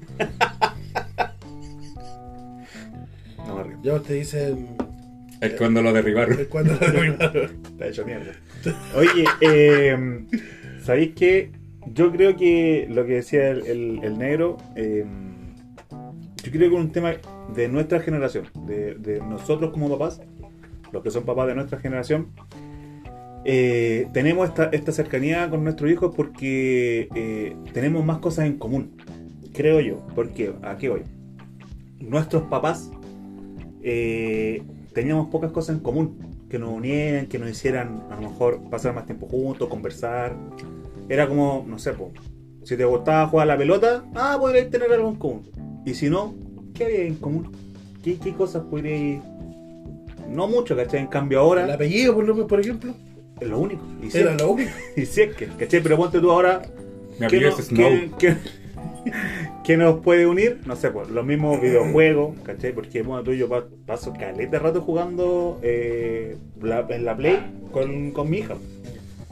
[3.47, 3.77] No me.
[3.83, 4.68] Ya ustedes dicen
[5.40, 6.38] Es cuando lo derribaron.
[6.38, 7.51] es cuando lo derribaron.
[7.73, 8.33] Está hecho mierda.
[8.97, 9.97] Oye, eh,
[10.85, 11.51] ¿sabéis qué?
[11.94, 15.05] Yo creo que lo que decía el, el- el negro, eh,
[16.42, 17.14] yo creo que un tema
[17.55, 20.21] de nuestra generación, de, nosotros como papás,
[20.93, 22.29] los que son papás de nuestra generación,
[23.45, 28.97] eh, tenemos esta, cercanía con nuestros hijos porque eh, tenemos más cosas en común,
[29.53, 29.99] creo yo.
[30.15, 30.53] ¿Por qué?
[30.63, 31.03] ¿A qué voy?
[32.01, 32.91] Nuestros papás
[33.83, 38.61] eh, teníamos pocas cosas en común que nos unieran, que nos hicieran a lo mejor
[38.71, 40.37] pasar más tiempo juntos, conversar.
[41.09, 42.13] Era como, no sé, po,
[42.65, 45.51] si te gustaba jugar a la pelota, ah, podríais tener algo en común.
[45.85, 46.35] Y si no,
[46.79, 47.53] ¿qué había en común?
[48.03, 49.21] ¿Qué, qué cosas podríais.?
[50.31, 51.01] No mucho, ¿cachai?
[51.01, 52.95] En cambio El ahora apellido, por, lo, por ejemplo,
[53.41, 53.83] es lo único.
[54.03, 54.71] Y si, era lo único.
[54.97, 55.83] y si es que, ¿cachai?
[55.83, 56.62] Pero ponte tú ahora.
[57.12, 57.79] Mi ¿qué, apellido no- es Snow.
[57.88, 58.37] qué- qué-
[59.64, 60.61] qué nos puede unir?
[60.67, 62.73] No sé, pues los mismos videojuegos, ¿cachai?
[62.73, 67.17] Porque bueno, tú y yo pa- paso caleta de rato jugando eh, la- en la
[67.17, 67.38] Play
[67.73, 68.55] con, con mi hija.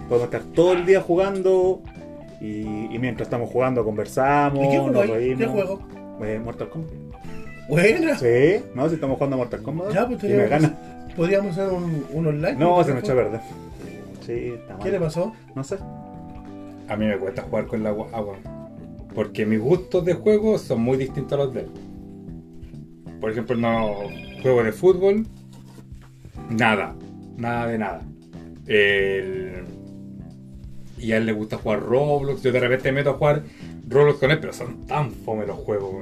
[0.08, 1.82] Podemos estar todo el día jugando
[2.40, 2.62] y,
[2.94, 5.38] y mientras estamos jugando conversamos, ¿Y qué nos reímos.
[5.40, 5.80] ¿Qué juego?
[6.22, 6.90] Eh, Mortal Kombat.
[7.68, 8.16] Buena.
[8.18, 9.92] Sí, no, si estamos jugando a Mortal Kombat.
[9.92, 10.74] Ya, pues y me gana.
[11.16, 12.54] Podríamos hacer un, un online.
[12.54, 13.40] No, ¿por se me echó perder.
[14.24, 14.82] Sí, está mal.
[14.82, 15.32] ¿Qué le pasó?
[15.54, 15.76] No sé.
[16.88, 18.08] A mí me cuesta jugar con la agua.
[18.12, 18.36] agua,
[19.14, 21.68] Porque mis gustos de juego son muy distintos a los de él.
[23.20, 23.94] por ejemplo, no
[24.42, 25.26] juego de fútbol,
[26.50, 26.94] nada,
[27.36, 28.02] nada de nada.
[28.66, 29.64] El-
[30.98, 33.42] y a él le gusta jugar Roblox, yo de repente me meto a jugar
[33.88, 35.94] Roblox con él, pero son tan fome los juegos.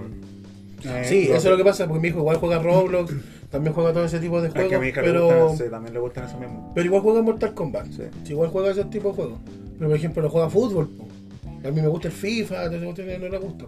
[0.84, 3.12] Eh, Sí, eso es lo que pasa, porque mi hijo igual juega Roblox,
[3.50, 5.66] también juega todo ese tipo de Es que a juegos, mi hija le pero, gustan,
[5.66, 6.72] sí, también le gustan esos mismos.
[6.74, 7.86] pero igual juega Mortal Kombat.
[7.86, 8.02] Sí.
[8.24, 9.38] Sí, igual juega ese tipo de juegos.
[9.78, 10.90] Pero por ejemplo, no juega fútbol.
[11.64, 13.64] A mí me gusta el FIFA, cuestiones no le gusta.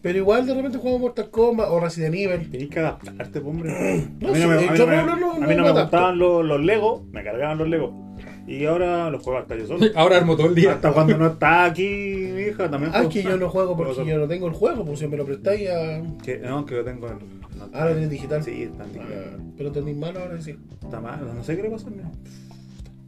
[0.00, 2.50] Pero igual de repente juega Mortal Kombat o Resident Evil.
[2.50, 4.06] Tienes que adaptarte, hombre.
[4.20, 8.07] No, a mí no me, gustaban los, los Legos, me cargaban los Legos.
[8.48, 9.86] Y ahora los juego hasta yo solo.
[9.94, 10.72] Ahora armo todo el día.
[10.72, 11.86] Hasta cuando no está aquí
[12.34, 14.84] mi hija también Ah, es que yo no juego porque yo no tengo el juego,
[14.86, 16.02] pues si me lo prestáis a...
[16.24, 17.18] Que, no, que lo tengo en.
[17.58, 18.42] No, Ah, lo tenés digital.
[18.42, 19.36] Sí, está en digital.
[19.38, 20.56] Ah, pero tenéis malo ahora sí.
[20.82, 21.90] Está mal, no sé qué le pasa.
[21.90, 22.10] mira.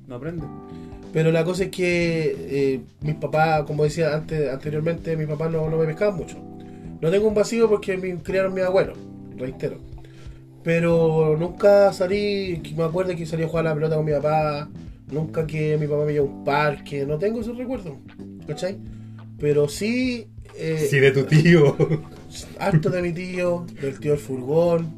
[0.07, 0.45] No aprende.
[1.13, 5.71] Pero la cosa es que eh, mis papás, como decía antes, anteriormente, mis papás no,
[5.71, 6.37] no me pescaban mucho.
[7.01, 8.99] No tengo un vacío porque me criaron mis abuelos,
[9.39, 9.79] reitero.
[10.63, 14.69] Pero nunca salí, me acuerdo que salí a jugar a la pelota con mi papá,
[15.13, 17.95] nunca que mi papá me llevó a un parque, no tengo esos recuerdos,
[18.47, 18.79] ¿cachai?
[19.39, 21.77] Pero sí, eh, Sí, de tu tío.
[22.59, 24.93] harto de mi tío, del tío del furgón,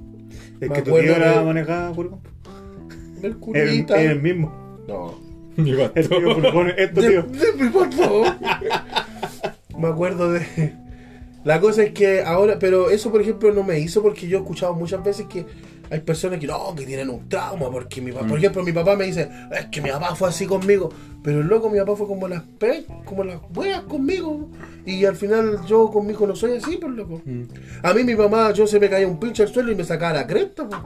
[0.61, 2.20] Es Me que tu tío era de- manejada por del
[3.33, 4.01] el, curita.
[4.03, 4.53] el mismo.
[4.88, 5.14] No.
[5.57, 7.22] Mi El tío Furgón es tu De- tío.
[7.25, 8.27] de- por favor.
[9.79, 10.75] Me acuerdo de.
[11.44, 14.40] La cosa es que ahora, pero eso por ejemplo no me hizo porque yo he
[14.40, 15.44] escuchado muchas veces que
[15.92, 18.96] hay personas que no, que tienen un trauma, porque mi papá, por ejemplo, mi papá
[18.96, 20.88] me dice, es que mi papá fue así conmigo,
[21.22, 24.48] pero el loco, mi papá fue como las pe, como las weas conmigo,
[24.87, 27.20] y al final yo con mi hijo no soy así, pues loco.
[27.83, 30.14] A mí mi mamá, yo se me caía un pinche al suelo y me sacaba
[30.14, 30.81] la cresta, pues,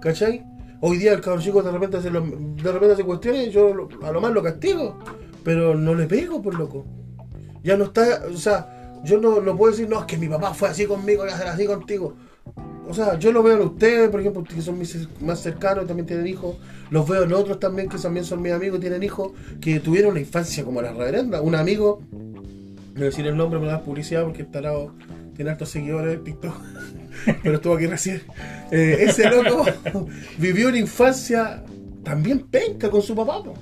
[0.00, 0.44] ¿cachai?
[0.82, 3.72] Hoy día el cabrón chico de repente hace, lo- de repente hace cuestiones y yo
[3.72, 4.98] lo- a lo más lo castigo,
[5.42, 6.84] pero no le pego, por loco.
[7.64, 10.52] Ya no está, o sea, yo no, no puedo decir, no, es que mi papá
[10.52, 12.14] fue así conmigo y hacer así contigo.
[12.92, 16.04] O sea, yo lo veo en ustedes, por ejemplo, que son mis más cercanos, también
[16.04, 16.56] tienen hijos.
[16.90, 20.20] Los veo en otros también, que también son mis amigos tienen hijos, que tuvieron una
[20.20, 21.40] infancia como la reverenda.
[21.40, 24.92] Un amigo, no decir el nombre, me da publicidad porque está tarado,
[25.34, 26.54] tiene altos seguidores en TikTok,
[27.42, 28.20] pero estuvo aquí recién.
[28.70, 29.64] Eh, ese loco
[30.38, 31.64] vivió una infancia
[32.04, 33.42] también penca con su papá.
[33.42, 33.54] po.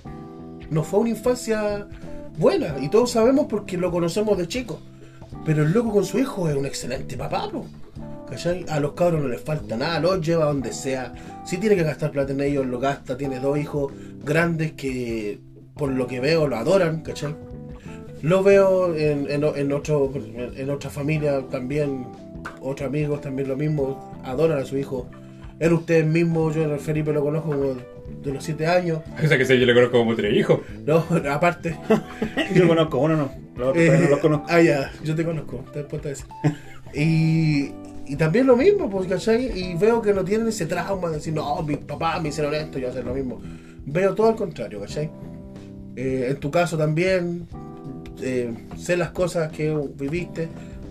[0.71, 1.87] No fue una infancia
[2.37, 4.81] buena, y todos sabemos porque lo conocemos de chico.
[5.47, 7.65] Pero el loco con su hijo es un excelente papá, po.
[8.31, 8.65] ¿Cachai?
[8.69, 11.13] A los cabros no les falta nada, los lleva donde sea.
[11.45, 13.17] Si tiene que gastar plata en ellos, lo gasta.
[13.17, 15.41] Tiene dos hijos grandes que,
[15.75, 17.35] por lo que veo, lo adoran, ¿cachai?
[18.23, 22.07] Lo veo en, en, en otro, en, otra familia también,
[22.61, 25.11] otros amigos también lo mismo, adoran a su hijo.
[25.59, 27.77] En ustedes mismos, yo en el Felipe lo conozco como
[28.23, 29.01] de los siete años.
[29.23, 30.61] O sea que sé, yo le conozco como tres hijos.
[30.85, 31.77] No, aparte.
[32.55, 33.33] Yo conozco uno, no.
[33.57, 34.47] Los otros no Eh, los conozco.
[34.49, 36.27] Ah, ya, yo te conozco, después te decir.
[36.95, 37.73] Y,
[38.11, 39.57] y también lo mismo, pues, ¿cachai?
[39.57, 42.73] Y veo que no tienen ese trauma de decir, no, mis papás me hicieron esto,
[42.73, 43.41] yo voy a hacer lo mismo.
[43.87, 45.09] Veo todo al contrario, ¿cachai?
[45.95, 47.47] Eh, en tu caso también,
[48.21, 50.49] eh, sé las cosas que viviste,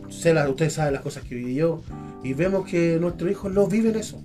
[0.07, 1.81] sé las, ustedes saben las cosas que viví yo,
[2.23, 4.21] y vemos que nuestros hijos no viven eso,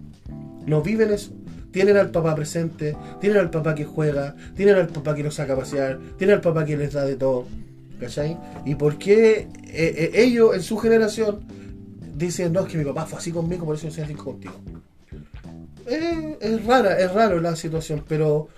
[0.64, 1.32] no viven eso.
[1.72, 5.54] Tienen al papá presente, tienen al papá que juega, tienen al papá que los saca
[5.54, 7.46] a pasear, tienen al papá que les da de todo.
[7.98, 8.36] ¿Cachai?
[8.64, 11.40] ¿Y por qué eh, eh, ellos en su generación
[12.14, 14.54] dicen, no, es que mi papá fue así conmigo, por eso yo soy así contigo?
[15.86, 18.48] Eh, es rara, es raro la situación, pero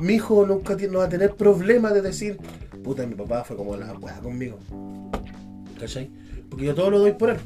[0.00, 2.36] mi hijo nunca tiene- no va a tener problema de decir,
[2.84, 4.58] puta, mi papá fue como la weá conmigo.
[5.80, 6.10] ¿Cachai?
[6.50, 7.38] Porque yo todo lo doy por él,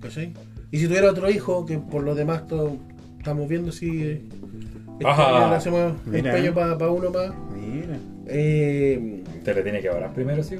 [0.00, 0.32] ¿cachai?
[0.70, 2.76] Y si tuviera otro hijo, que por lo demás todo,
[3.18, 4.22] estamos viendo si eh,
[5.04, 5.54] Ajá.
[5.54, 5.92] hacemos
[6.54, 7.30] para uno más.
[7.54, 7.98] Mira.
[8.26, 10.56] Eh, Te le tiene que hablar primero, sí.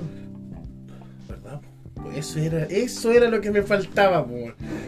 [2.12, 4.26] Pues eso era, eso era lo que me faltaba,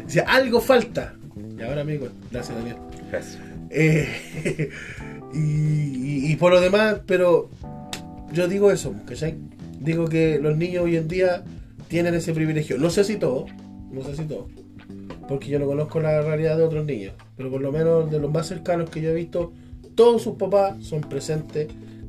[0.06, 1.14] sea, algo falta.
[1.58, 2.76] Y ahora, amigo, gracias Daniel.
[3.10, 3.38] Gracias.
[3.70, 4.08] Eh,
[5.34, 7.50] y, y- y por lo demás, pero
[8.32, 9.36] yo digo eso, ¿cachai?
[9.80, 11.44] Digo que los niños hoy en día
[11.88, 12.78] tienen ese privilegio.
[12.78, 13.46] No sé si todo,
[13.90, 14.48] no sé si todo,
[15.28, 18.30] porque yo no conozco la realidad de otros niños, pero por lo menos de los
[18.30, 19.52] más cercanos que yo he visto,
[19.94, 21.68] todos sus papás son presentes,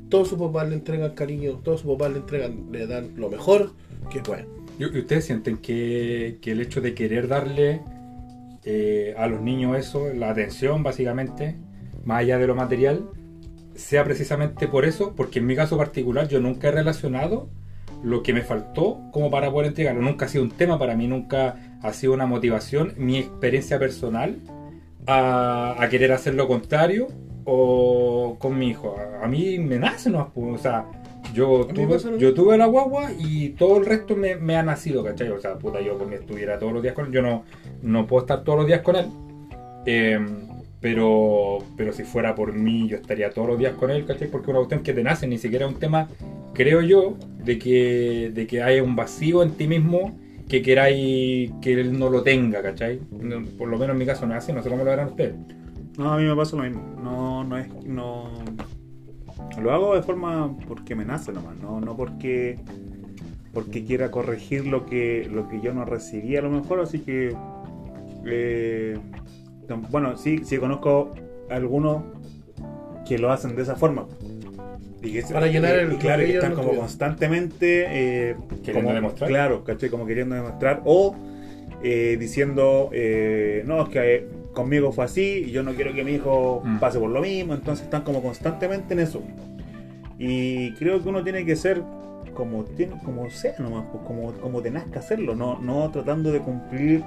[0.10, 3.74] todos sus papás le entregan cariño, todos sus papás le entregan, le dan lo mejor
[4.12, 4.48] que pueden.
[4.80, 7.82] ¿Y ustedes sienten que, que el hecho de querer darle
[8.64, 11.58] eh, a los niños eso, la atención básicamente,
[12.06, 13.10] más allá de lo material,
[13.76, 15.16] sea precisamente por eso?
[15.18, 17.50] Porque en mi caso particular yo nunca he relacionado
[18.04, 20.02] lo que me faltó como para poder entregarlo.
[20.02, 24.40] Nunca ha sido un tema para mí, nunca ha sido una motivación, mi experiencia personal
[25.08, 27.08] a, querer hacer lo contrario
[27.44, 28.96] o con mi hijo.
[28.98, 30.32] A, a mí me nace, ¿no?
[30.36, 30.86] O sea,
[31.34, 35.30] yo tuve, yo tuve la guagua y todo el resto me, me ha nacido, ¿cachai?
[35.30, 37.44] O sea, puta, yo porque estuviera todos los días con él, yo no,
[37.82, 39.06] no puedo estar todos los días con él.
[39.86, 40.20] Eh,
[40.82, 44.30] pero, pero si fuera por mí, yo estaría todos los días con él, ¿cachai?
[44.30, 46.08] Porque es una cuestión que te nace, ni siquiera es un tema,
[46.54, 51.74] creo yo, de que, de que hay un vacío en ti mismo que queráis que
[51.74, 53.02] él no lo tenga, ¿cachai?
[53.12, 55.10] No, por lo menos en mi caso no es así, no sé cómo lo verán
[55.10, 55.36] ustedes.
[55.98, 56.82] No, a mí me pasa lo mismo.
[57.04, 57.68] No, no es.
[57.84, 58.30] No.
[59.62, 62.58] Lo hago de forma porque me nace nomás, no, no porque.
[63.54, 67.36] Porque quiera corregir lo que, lo que yo no recibí a lo mejor, así que.
[68.26, 68.98] eh,
[69.90, 71.14] bueno, sí, sí conozco
[71.50, 72.04] algunos
[73.08, 74.06] que lo hacen de esa forma.
[75.02, 79.30] Y que- Para llenar el y claro, que están como constantemente eh, Queriendo como- demostrar.
[79.30, 79.90] Claro, ¿cachai?
[79.90, 80.82] Como queriendo demostrar.
[80.86, 81.16] O
[81.82, 86.04] eh, diciendo, eh, no, es que eh, conmigo fue así y yo no quiero que
[86.04, 86.80] mi hijo Mm.
[86.80, 87.54] pase por lo mismo.
[87.54, 89.22] Entonces están como constantemente en eso.
[90.18, 91.82] Y creo que uno tiene que ser
[92.34, 92.66] como,
[93.06, 97.04] como sea nomás, pues, como, como nazca hacerlo, no, no tratando de cumplir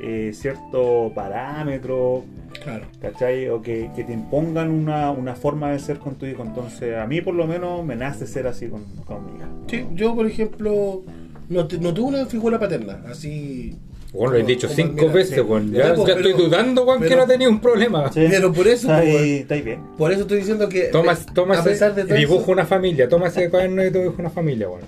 [0.00, 2.24] eh, cierto parámetro,
[2.64, 2.84] Claro.
[3.00, 3.48] ¿cachai?
[3.48, 6.42] O que, que te impongan una, una forma de ser con tu hijo.
[6.42, 9.48] Entonces, a mí por lo menos me nace ser así con, con mi hija.
[9.68, 11.02] Sí, yo, por ejemplo,
[11.48, 13.76] no, no tuve una figura paterna, así.
[14.12, 15.40] Bueno, lo he dicho como cinco mira, veces, sí.
[15.40, 15.72] weón.
[15.72, 18.10] Ya, Ya, pues, ya estoy dudando, weón, que no tenía un problema.
[18.14, 19.80] Pero por eso, Está pues, ahí, está ahí bien.
[19.96, 20.90] Por eso estoy diciendo que.
[20.90, 24.68] A pesar de todo dibujo eso- una familia, toma ese cuaderno y dibujo una familia,
[24.68, 24.82] weón.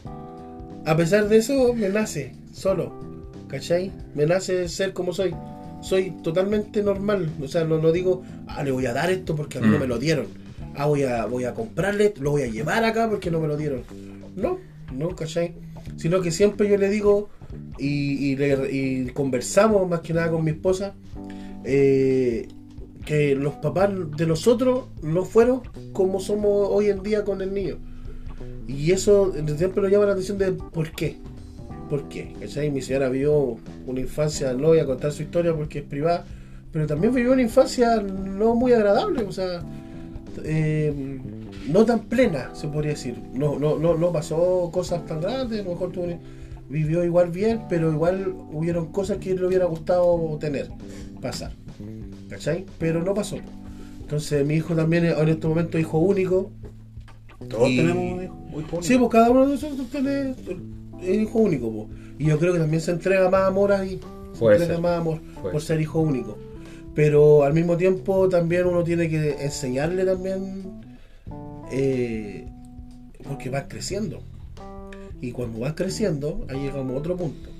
[0.84, 2.92] A pesar de eso, me nace solo.
[3.48, 3.92] ¿Cachai?
[4.14, 5.34] Me nace ser como soy.
[5.80, 7.30] Soy totalmente normal.
[7.42, 9.76] O sea, no, no digo, ah, le voy a dar esto porque a mí no
[9.76, 9.80] Mm.
[9.80, 10.26] me lo dieron.
[10.76, 13.56] Ah, voy a, voy a comprarle, lo voy a llevar acá porque no me lo
[13.56, 13.82] dieron.
[14.34, 14.58] No,
[14.92, 15.54] no, ¿cachai?
[15.96, 17.28] Sino que siempre yo le digo
[17.79, 20.95] y, conversamos más que nada con mi esposa
[21.64, 22.49] eh,
[23.05, 25.62] que los papás de nosotros no fueron
[25.93, 27.77] como somos hoy en día con el niño.
[28.67, 31.19] Y eso siempre nos llama la atención de por qué.
[31.90, 32.33] ¿Por qué?
[32.40, 32.71] ¿Cachai?
[32.71, 36.25] Mi señora vivió una infancia, no voy a contar su historia porque es privada,
[36.73, 39.62] pero también vivió una infancia no muy agradable, o sea,
[40.45, 41.21] eh,
[41.69, 43.17] no tan plena, se podría decir.
[43.35, 46.19] No, no, no, no pasó cosas tan grandes, a lo mejor tuvo-
[46.68, 50.70] vivió igual bien, pero igual hubieron cosas que le hubiera gustado tener,
[51.20, 51.53] pasar.
[52.29, 52.64] ¿Cachai?
[52.79, 53.37] Pero no pasó.
[54.00, 56.50] Entonces mi hijo también es en este momento hijo único,
[57.48, 58.05] Todos Y- tenemos
[58.50, 58.87] muy jóvenes.
[58.87, 60.35] Sí, pues cada uno de nosotros tiene
[61.12, 61.88] hijo único, pues.
[62.18, 64.00] Y yo creo que también se entrega más amor ahí.
[64.33, 64.83] Se Puede entrega ser.
[64.83, 65.81] más amor Puede por ser.
[65.81, 66.38] hijo único.
[66.94, 70.81] Pero al mismo tiempo también uno tiene que enseñarle también
[71.72, 72.46] eh,
[73.24, 74.22] porque vas creciendo.
[75.20, 77.50] Y cuando vas creciendo, ahí llegamos a otro punto.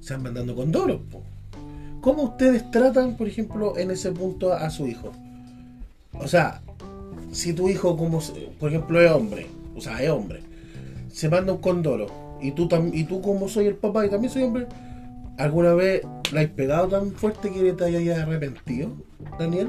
[0.00, 1.00] Se van mandando condoros.
[1.10, 1.22] po.
[2.00, 5.12] ¿Cómo ustedes tratan, por ejemplo, en ese punto a su hijo?
[6.18, 6.60] O sea,
[7.30, 8.20] si tu hijo, como
[8.58, 10.40] por ejemplo, es hombre, o sea, es hombre,
[11.12, 12.06] se manda un condoro,
[12.40, 14.66] y tú, tú como soy el papá y también soy hombre,
[15.38, 18.90] ¿alguna vez la has pegado tan fuerte que te hayas arrepentido,
[19.38, 19.68] Daniel?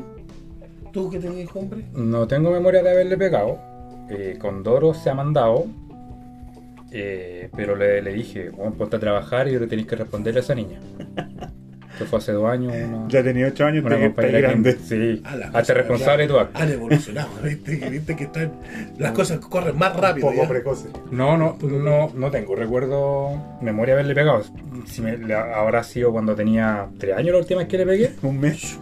[0.92, 1.86] ¿Tú que hijo hombre?
[1.94, 3.58] No tengo memoria de haberle pegado.
[4.10, 5.66] Eh, con Doro se ha mandado.
[6.94, 10.44] Eh, pero le, le dije, bueno, ponte a trabajar y le tenéis que responderle a
[10.44, 10.80] esa niña.
[11.94, 12.74] Esto fue hace dos años.
[12.88, 14.76] Una, Ya tenía 8 años, una compañera grande.
[14.78, 16.60] que, sí, cosa, responsable de tu acto.
[16.60, 17.76] Han evolucionado, ¿viste?
[17.90, 18.52] Viste que están,
[18.98, 20.28] las cosas corren más rápido.
[20.30, 20.50] poco ya.
[20.50, 20.88] precoce.
[21.12, 24.44] No, no, no, no tengo recuerdo, memoria de haberle pegado.
[24.88, 28.12] Si me, le- habrá sido cuando tenía tres años la última vez que le pegué.
[28.24, 28.80] Un mes.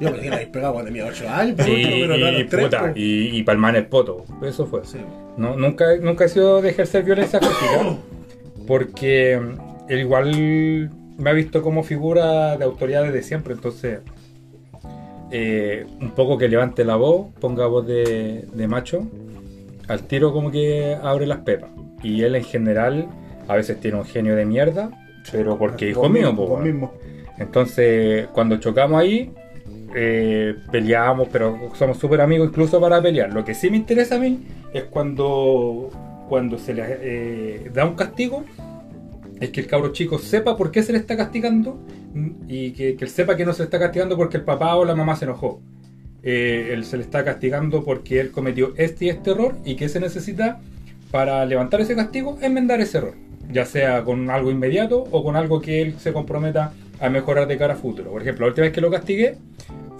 [0.00, 2.30] Yo pensé que la habéis pegado cuando tenía 8 años, pero, Y, pero no a
[2.30, 2.92] y, los tres, puta, po.
[2.96, 4.24] y, y palmar el poto.
[4.42, 4.80] Eso fue.
[4.84, 4.98] Sí.
[5.36, 7.96] No, nunca, nunca he sido de ejercer violencia física
[8.66, 9.40] porque
[9.88, 14.00] él igual me ha visto como figura de autoridad desde siempre, entonces
[15.30, 19.06] eh, un poco que levante la voz, ponga voz de, de macho,
[19.88, 21.70] al tiro como que abre las pepas.
[22.02, 23.06] Y él en general
[23.48, 24.90] a veces tiene un genio de mierda,
[25.30, 26.92] pero porque hijo Vos mío, mismo.
[27.38, 29.32] Entonces, cuando chocamos ahí,
[29.94, 33.32] eh, peleábamos, pero somos súper amigos incluso para pelear.
[33.32, 34.40] Lo que sí me interesa a mí
[34.72, 35.90] es cuando,
[36.28, 38.44] cuando se le eh, da un castigo,
[39.40, 41.78] es que el cabro chico sepa por qué se le está castigando
[42.48, 44.84] y que, que él sepa que no se le está castigando porque el papá o
[44.84, 45.60] la mamá se enojó.
[46.22, 49.88] Eh, él se le está castigando porque él cometió este y este error y que
[49.88, 50.60] se necesita
[51.10, 53.14] para levantar ese castigo, enmendar ese error.
[53.50, 57.58] Ya sea con algo inmediato o con algo que él se comprometa a mejorar de
[57.58, 58.12] cara a futuro.
[58.12, 59.36] Por ejemplo, la última vez que lo castigué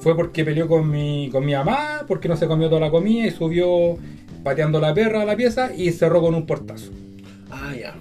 [0.02, 3.24] fue porque peleó con mi, con mi mamá, porque no se comió toda la comida
[3.28, 3.96] y subió
[4.42, 6.90] pateando la perra a la pieza y cerró con un portazo.
[7.50, 7.94] Ah, ya.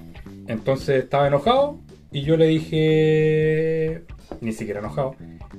[0.48, 1.80] Entonces estaba enojado
[2.12, 4.02] y yo le dije,
[4.42, 5.16] ni siquiera enojado,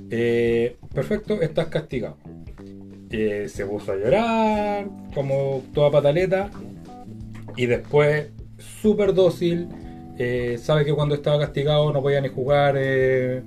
[0.09, 2.17] eh, perfecto, estás castigado.
[3.09, 6.49] Eh, se puso a llorar, como toda pataleta,
[7.55, 8.27] y después,
[8.81, 9.69] súper dócil,
[10.17, 13.43] eh, sabe que cuando estaba castigado no podía ni jugar em,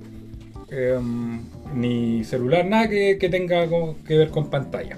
[1.75, 3.67] ni celular, nada que, que tenga
[4.05, 4.97] que ver con pantalla.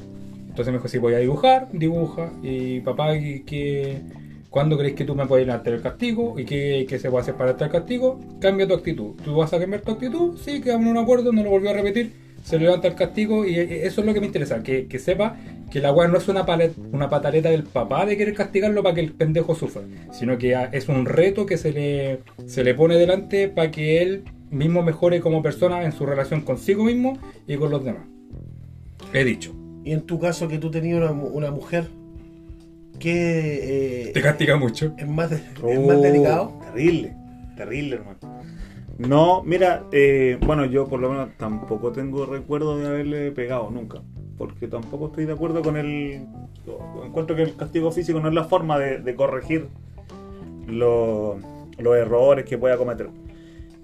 [0.49, 2.31] Entonces me dijo, si voy a dibujar, dibuja.
[2.43, 4.01] Y papá, ¿y qué-
[4.49, 6.37] ¿cuándo crees que tú me puedes levantar el castigo?
[6.39, 8.19] ¿Y qué, qué se puede hacer para el castigo?
[8.41, 9.11] Cambia tu actitud.
[9.23, 10.37] ¿Tú vas a cambiar tu actitud?
[10.43, 12.11] Sí, quedamos en un acuerdo, no lo volvió a repetir.
[12.43, 15.35] Se levanta el castigo y eh, eso es lo que me interesa, que, que sepa
[15.69, 18.95] que la weá no es una, palet- una pataleta del papá de querer castigarlo para
[18.95, 22.95] que el pendejo sufra, sino que es un reto que se le, se le pone
[22.95, 27.69] delante para que él mismo mejore como persona en su relación consigo mismo y con
[27.71, 28.03] los demás.
[29.13, 29.53] He dicho.
[29.83, 31.87] Y en tu caso que tú tenías una, una mujer
[32.99, 34.93] que eh, Te castiga mucho.
[34.97, 36.53] es, más de- es Oh, más delicado.
[36.73, 37.15] Terrible,
[37.55, 38.17] terrible, hermano.
[38.97, 44.01] No, mira, eh, bueno, yo por lo menos tampoco tengo recuerdo de haberle pegado nunca.
[44.37, 46.25] Porque tampoco estoy de acuerdo con el.
[47.05, 49.67] Encuentro que el castigo físico no es la forma de, de corregir
[50.67, 51.37] lo-
[51.77, 53.09] los errores que pueda cometer.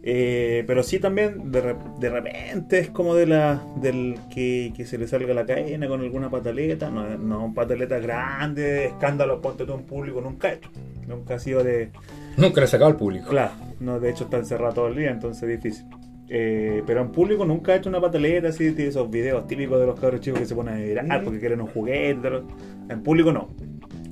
[0.08, 4.86] Eh, pero sí también de, re- de repente es como de la del que, que
[4.86, 9.74] se le salga la cadena con alguna pataleta, no, no pataleta grande, escándalo, ponte tú
[9.74, 10.70] en público, nunca he hecho.
[11.08, 11.90] Nunca ha sido de,
[12.38, 13.30] Nunca le he sacado al público.
[13.30, 15.88] Claro, no, de hecho está encerrado todo el día, entonces es difícil.
[16.30, 19.88] Eh, pero en público nunca he hecho una pataleta así, de esos videos típicos de
[19.88, 22.20] los cabros chicos que se ponen a virar porque quieren un juguete.
[22.22, 22.44] tal.
[22.90, 23.50] En público no.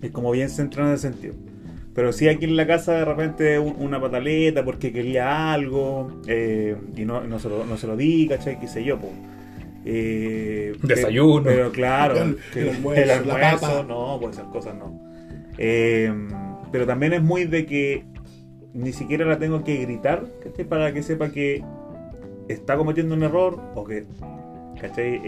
[0.02, 1.36] Es como bien centrado en ese sentido.
[1.96, 6.76] Pero sí aquí en la casa de repente un- una pataleta porque quería algo eh,
[6.96, 8.60] y no, no, se lo, no se lo di, ¿cachai?
[8.60, 9.10] Qué sé yo, po.
[9.86, 11.44] Eh, Desayuno.
[11.44, 13.86] Pero, claro, El- que el almuerzo, el la almuerzo, papa.
[13.88, 15.00] no, pues esas cosas no.
[15.58, 16.12] Eh,
[16.72, 18.06] pero también es muy de que
[18.74, 20.66] ni siquiera la tengo que gritar, ¿cachai?
[20.66, 21.64] Para que sepa que
[22.48, 24.06] está cometiendo un error o que,
[24.82, 25.22] ¿cachai?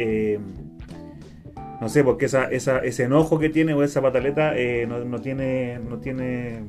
[1.82, 5.20] No sé, porque esa, esa, ese enojo que tiene o esa pataleta eh, no, no
[5.22, 6.62] tiene no tiene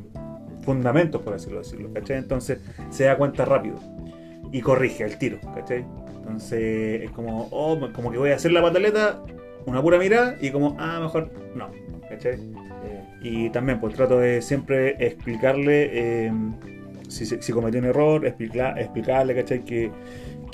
[0.62, 2.18] fundamentos, por así decirlo, ¿cachai?
[2.18, 2.58] Entonces
[2.90, 3.76] se da cuenta rápido
[4.52, 5.84] y corrige el tiro, ¿cachai?
[6.18, 9.22] Entonces es como, oh, como que voy a hacer la pataleta,
[9.64, 11.70] una pura mirada y como, ah, mejor no,
[12.08, 12.38] ¿cachai?
[13.22, 15.90] Y también pues trato de siempre explicarle
[16.26, 16.32] eh,
[17.08, 19.64] si, si cometió un error, explica- explicarle, ¿cachai?
[19.64, 19.90] Que,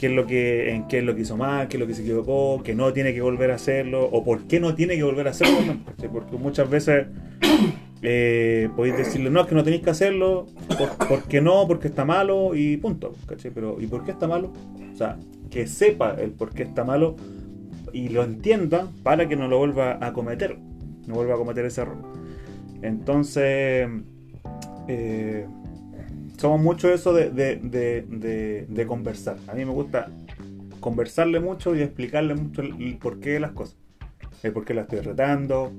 [0.02, 1.94] qué es lo que, en qué es lo que hizo mal, qué es lo que
[1.94, 5.04] se equivocó, que no tiene que volver a hacerlo, o por qué no tiene que
[5.04, 6.08] volver a hacerlo ¿cachai?
[6.08, 7.06] Porque muchas veces
[8.02, 12.04] eh, podéis decirle, no, es que no tenéis que hacerlo, por, porque no, porque está
[12.04, 13.52] malo, y punto, ¿cachai?
[13.52, 14.52] Pero, ¿y por qué está malo?
[14.92, 15.18] O sea,
[15.52, 17.14] que sepa el por qué está malo
[17.92, 20.58] y lo entienda para que no lo vuelva a cometer,
[21.06, 21.98] no vuelva a cometer ese error.
[22.82, 23.88] Entonces,
[24.88, 25.46] eh,
[26.42, 29.36] somos mucho eso de, de- de- de- conversar.
[29.46, 30.08] A mí me gusta
[30.80, 33.76] conversarle mucho y explicarle mucho el, el porqué de las cosas.
[34.42, 35.72] El por qué la estoy retando,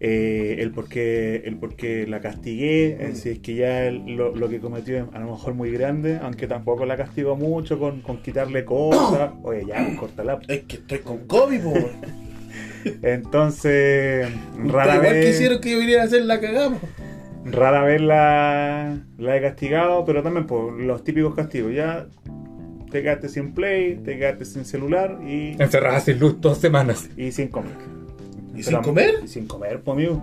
[0.00, 4.16] eh, el, por qué, el por qué la castigué, eh, si es que ya el-
[4.16, 7.78] lo, lo que cometió es a lo mejor muy grande, aunque tampoco la castigo mucho
[7.78, 9.30] con, con quitarle cosas.
[9.44, 10.40] Oye, ya, cortala.
[10.48, 11.72] Es que estoy con COVID, po.
[13.02, 14.26] Entonces,
[14.56, 15.26] rara Igual vez...
[15.26, 16.80] quisieron que yo viniera a hacer la cagamos.
[17.44, 21.74] Rara vez la, la he castigado, pero también por los típicos castigos.
[21.74, 22.06] Ya
[22.90, 27.08] te quedaste sin play, te quedaste sin celular y, Encerrada sin luz dos semanas.
[27.16, 27.72] y sin comer.
[28.56, 29.14] ¿Y sin comer?
[29.24, 30.22] Y sin comer, pues amigo.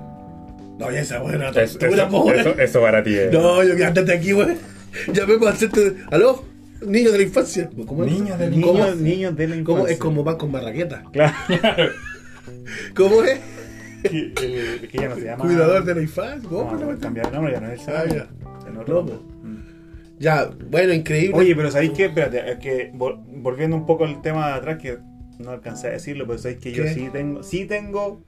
[0.79, 3.31] No, ya esa buena Eso, tortura, po, eso, eso- eso para ti es.
[3.31, 4.57] No, yo quédate aquí, weón.
[5.13, 5.95] Llamemos al centro de...
[6.11, 6.43] ¿Aló?
[6.85, 7.69] Niños de la infancia.
[7.85, 8.11] ¿Cómo es?
[8.11, 8.73] Niños de la ¿Cómo?
[8.79, 9.77] Niños, niños de la ¿Cómo?
[9.77, 9.93] infancia.
[9.93, 11.03] Es como van con barraqueta.
[11.13, 11.33] Claro.
[12.95, 13.39] ¿Cómo es?
[14.01, 15.43] Que, el- que ya no se llama.
[15.45, 16.49] Cuidador de la infancia.
[16.49, 16.75] No, ¿Cómo?
[16.75, 18.27] no, cambiar de nombre, ya no es el Ah, ya.
[18.69, 19.15] En otro nombre.
[19.43, 19.61] Mm.
[20.19, 21.35] Ya, bueno, increíble.
[21.37, 22.05] Oye, pero ¿sabéis qué?
[22.05, 24.97] Espérate, es que vol- volviendo un poco al tema de atrás, que
[25.39, 26.93] no alcancé a decirlo, pero sabéis que yo ¿Qué?
[26.93, 28.21] sí tengo, sí tengo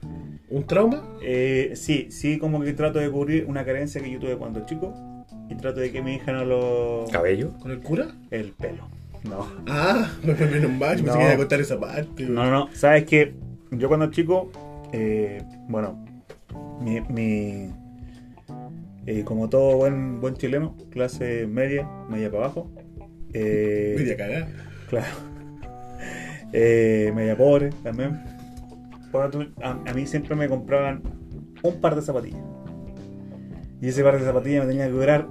[0.49, 1.03] ¿Un trauma?
[1.23, 4.93] Eh, sí, sí, como que trato de cubrir una carencia que yo tuve cuando chico
[5.49, 7.05] y trato de que mi hija no lo.
[7.11, 7.53] ¿Cabello?
[7.59, 8.07] ¿Con el cura?
[8.31, 8.87] El pelo.
[9.23, 9.47] No.
[9.67, 10.95] Ah, me fue menos mal.
[10.97, 11.27] Pensé No.
[11.27, 12.23] a contar esa parte.
[12.25, 12.69] No, no, no.
[12.73, 13.33] Sabes que
[13.71, 14.51] yo cuando chico,
[14.93, 16.05] eh, bueno,
[16.81, 17.01] mi.
[17.01, 17.69] mi-
[19.05, 22.71] eh, como todo buen, buen chileno, clase media, media para abajo.
[23.33, 24.47] Eh, Media cagada.
[24.89, 25.07] Claro.
[26.53, 28.21] Eh, media pobre también.
[29.11, 31.01] Bueno, a, a mí siempre me compraban
[31.63, 32.39] un par de zapatillas.
[33.81, 35.27] Y ese par de zapatillas me tenía que durar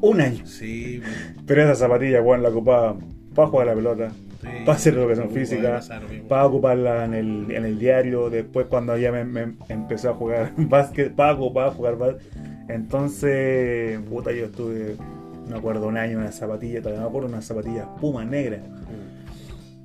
[0.00, 0.44] un año.
[0.46, 1.00] Sí,
[1.46, 2.96] Pero esa zapatilla, weón, la ocupaba
[3.34, 4.12] para jugar a la pelota,
[4.44, 4.64] sí.
[4.64, 5.80] para hacer educación física,
[6.10, 6.28] mismo.
[6.28, 8.30] para ocuparla en el, en el diario.
[8.30, 12.22] Después, cuando ya me, me empecé a jugar básquet, para ocupar jugar básquet.
[12.68, 14.96] Entonces, puta, yo estuve,
[15.44, 18.24] no me acuerdo, un año en una zapatilla, todavía no me acuerdo, una zapatilla puma
[18.24, 18.60] negra.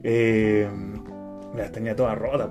[0.03, 0.67] Eh,
[1.55, 2.49] las tenía todas rotas.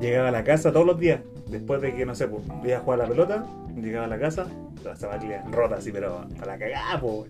[0.00, 2.80] Llegaba a la casa todos los días, después de que, no sé, pues, iba a
[2.80, 4.46] jugar a la pelota, llegaba a la casa,
[4.84, 7.26] las zapatillas rotas así, pero para la cagada, po.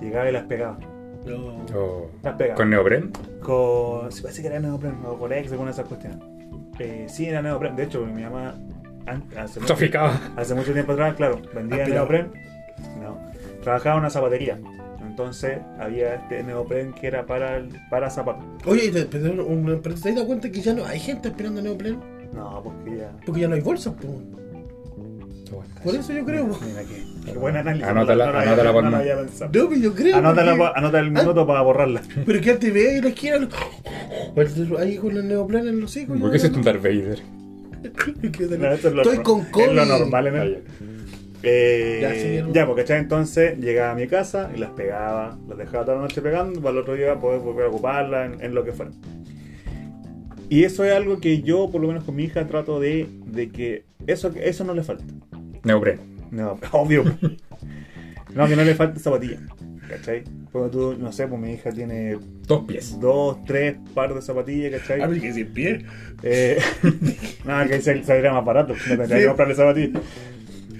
[0.00, 0.78] Llegaba y las pegaba.
[1.26, 1.64] No.
[1.78, 2.56] O- Las pegaba.
[2.56, 3.10] ¿Con neopren?
[3.40, 4.10] Con.
[4.12, 6.18] Se parece que era neopren o Corex, alguna de esas cuestiones.
[6.78, 7.76] Eh, sí, era neopren.
[7.76, 8.54] De hecho, mi mamá.
[9.36, 10.18] Hace mucho, Traficaba.
[10.36, 12.08] hace mucho tiempo atrás, claro, vendía Aspirado.
[12.08, 12.32] neopren.
[13.00, 13.18] No.
[13.62, 14.58] Trabajaba en una zapatería.
[15.00, 18.44] Entonces había este neopren que era para, el- para zapatos.
[18.66, 21.60] Oye, ¿te, pero un- pero ¿te has dado cuenta que ya no hay gente esperando
[21.60, 21.98] neopren?
[22.32, 23.12] No, porque ya.
[23.26, 23.92] Porque ya no hay bolsas,
[25.52, 25.64] po.
[25.84, 26.46] Por eso yo creo.
[26.46, 27.30] Mira que.
[27.32, 27.86] Qué buen análisis.
[27.88, 29.50] Anótala- no, anótala, no había pensado.
[29.54, 30.16] No, pero yo creo.
[30.16, 32.02] Anótala, porque- anota el minuto para borrarla.
[32.26, 33.48] Pero que antes ve en la esquina.
[34.34, 36.18] Pues, Ahí con el neopren en los hijos.
[36.18, 37.20] ¿Por qué hiciste un Darth Vader?
[37.82, 39.64] No, esto es Estoy no- con COVID.
[39.68, 40.62] Es lo normal en el.
[41.44, 43.00] Eh, Ya, sí, ya no- ya, porque ¿cachai?
[43.00, 46.70] entonces llegaba a mi casa y las pegaba, las dejaba toda la noche pegando para
[46.74, 48.92] el otro día poder volver a ocuparla en, en lo que fuera.
[50.48, 53.48] Y eso es algo que yo, por lo menos con mi hija, trato de, de
[53.50, 55.02] que eso, eso no le falta.
[55.64, 55.98] Neopren.
[56.30, 57.04] No, obvio.
[58.34, 59.36] No, que no le falte zapatilla.
[59.90, 60.24] ¿Cachai?
[60.50, 62.98] Porque tú, no sé, pues mi hija tiene Dos pies.
[62.98, 65.02] dos, tres par de zapatillas, ¿cachai?
[65.02, 65.84] A ver, que sin pie.
[66.22, 66.58] Eh,
[67.44, 69.22] nada, que se- saldría más barato, no tendría Sí.
[69.22, 70.02] que comprarle zapatillas.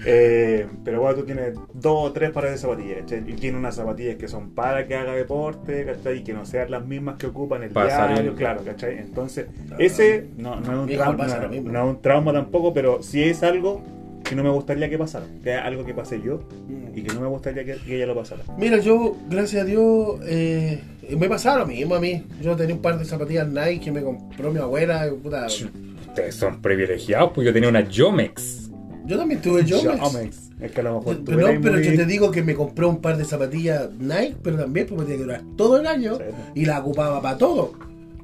[0.05, 3.19] Eh, pero bueno, tú tienes dos o tres pares de zapatillas, ¿cachai?
[3.27, 6.17] Y tienes unas zapatillas que son para que haga deporte, ¿cachai?
[6.17, 8.97] Y que no sean las mismas que ocupan el diario, claro, ¿cachai?
[8.97, 9.75] Entonces, Ah.
[9.77, 13.83] ese no, no es un trauma, no, es un trauma tampoco, pero sí es algo
[14.23, 15.25] que no me gustaría que pasara.
[15.43, 16.41] Que es algo que pasé yo
[16.95, 18.41] y que no me gustaría que, que ella lo pasara.
[18.57, 20.79] Mira, yo, gracias a Dios, eh,
[21.17, 22.23] me pasaba lo mismo a mí.
[22.41, 25.07] Yo tenía un par de zapatillas Nike que me compró mi abuela.
[25.07, 28.69] y Puta, Ustedes son privilegiados, pues yo tenía una Yomex.
[29.05, 29.81] yo también tuve yo.
[29.81, 30.51] Yomex.
[30.61, 32.53] Es que a lo mejor tú Pero, no, pero muy- yo te digo que me
[32.55, 35.87] compré un par de zapatillas Nike, pero también porque me tenía que durar todo el
[35.87, 36.23] año Sí.
[36.61, 37.73] y la ocupaba para todo.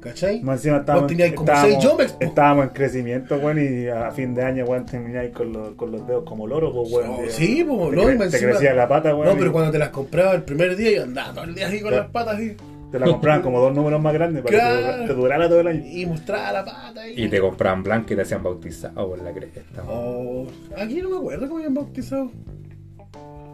[0.00, 0.40] ¿Cachai?
[0.42, 2.24] Más encima estábamos, Vos como estábamos- seis Yomex, po.
[2.24, 6.06] estábamos en crecimiento, weón, y a fin de año, weón, termináis con los, con los
[6.06, 7.10] dedos como loros, pues, weón.
[7.10, 9.26] Oh, sí, te, no, cre- y te encima- crecía la pata, weón.
[9.28, 11.66] No, pero y cuando te las compraba el primer día, yo andaba todo el día
[11.66, 12.02] así con Claro.
[12.04, 12.56] las patas así.
[12.90, 14.80] Te la compraban como dos números más grandes para que te, Claro.
[14.96, 15.82] dura- te durara todo el año.
[15.86, 17.14] Y mostraba la pata ahí.
[17.16, 19.60] Y te compraban blanca y te hacían bautizado por la cresta.
[19.86, 20.46] Oh,
[20.76, 22.32] aquí no me acuerdo cómo habían bautizado.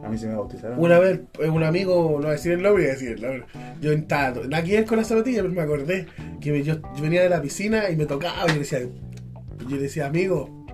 [0.06, 0.78] A mí se me bautizaron.
[0.78, 3.20] Una vez, eh, un amigo, no voy a decir el nombre, voy a decir el
[3.22, 3.44] nombre.
[3.80, 6.06] Yo estaba, nada que ver con la zapatilla, pero me acordé
[6.40, 8.44] que me- yo, yo venía de la piscina y me tocaba.
[8.44, 10.66] Y yo le decía, yo le decía, amigo,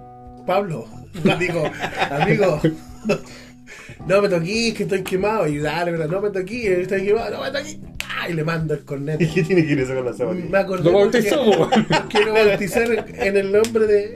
[0.47, 0.87] Pablo,
[1.33, 1.63] amigo,
[2.11, 2.61] amigo,
[4.07, 5.47] no me toquís, que estoy quemado.
[5.47, 7.79] Y dale, pero no me toquís, estoy quemado, no me toquís.
[8.21, 9.19] Ah, Y le mando el ¿Y cornet.
[9.33, 10.51] qué tiene que ir eso con las zapatillas?
[10.51, 10.85] Me acordé.
[10.85, 11.71] Lo bautizó.
[12.11, 14.13] Quiero bautizar en el nombre de.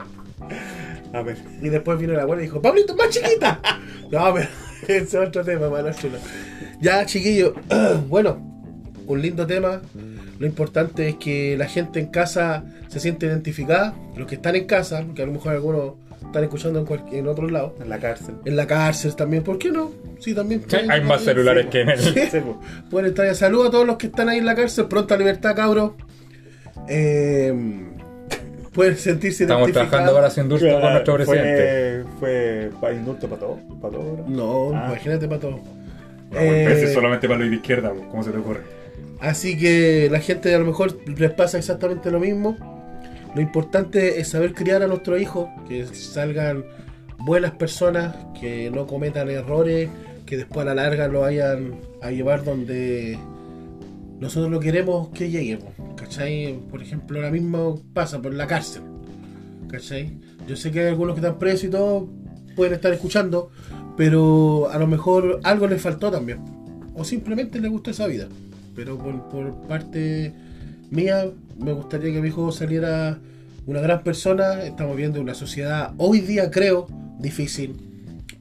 [1.13, 1.37] A ver.
[1.61, 3.59] Y después vino la abuela y dijo, Pablito, más chiquita.
[4.11, 4.47] no, pero
[4.87, 6.17] es otro tema, para no chulo.
[6.81, 7.53] Ya, chiquillos,
[8.09, 8.37] bueno,
[9.07, 9.81] un lindo tema.
[10.39, 14.65] Lo importante es que la gente en casa se siente identificada, los que están en
[14.65, 17.97] casa, porque a lo mejor algunos están escuchando en, cual- en otro lado, En la
[17.99, 18.35] cárcel.
[18.45, 19.91] en la cárcel también, ¿por qué no?
[20.19, 20.63] Sí, también.
[20.67, 21.99] Sí, hay más celulares que en el.
[21.99, 22.13] Sí.
[22.19, 23.33] Estar ya.
[23.33, 24.85] Saludos a todos los que están ahí en la cárcel.
[24.87, 25.91] Pronta libertad, cabros.
[26.87, 27.53] Eh,
[28.77, 32.03] pueden sentirse Estamos trabajando para su indulto con nuestro presidente.
[32.19, 33.59] Fue, fue para indulto para todo.
[33.81, 34.25] Para todo.
[34.27, 34.85] No, Ah.
[34.89, 35.55] imagínate para todos.
[35.55, 38.61] No, golpes Eh, solamente para los de izquierda, ¿cómo se te ocurre?
[39.19, 42.55] Así que la gente a lo mejor les pasa exactamente lo mismo.
[43.33, 46.63] Lo importante es saber criar a nuestros hijos, que salgan
[47.17, 49.89] buenas personas, que no cometan errores,
[50.27, 53.17] que después a la larga lo vayan a llevar donde
[54.19, 55.59] nosotros lo queremos que llegue.
[55.95, 56.59] ¿Cachai?
[56.69, 58.83] Por ejemplo, ahora mismo pasa por la cárcel.
[59.69, 60.17] ¿Cachai?
[60.47, 62.09] Yo sé que hay algunos que están presos y todo
[62.55, 63.51] pueden estar escuchando,
[63.95, 66.39] pero a lo mejor algo les faltó también.
[66.95, 68.27] O simplemente les gustó esa vida.
[68.75, 70.33] Pero por, por parte
[70.89, 73.19] mía, me gustaría que mi hijo saliera
[73.65, 74.63] una gran persona.
[74.63, 76.87] Estamos viendo una sociedad hoy día, creo,
[77.19, 77.75] difícil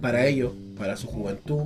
[0.01, 1.65] para ellos, para su juventud.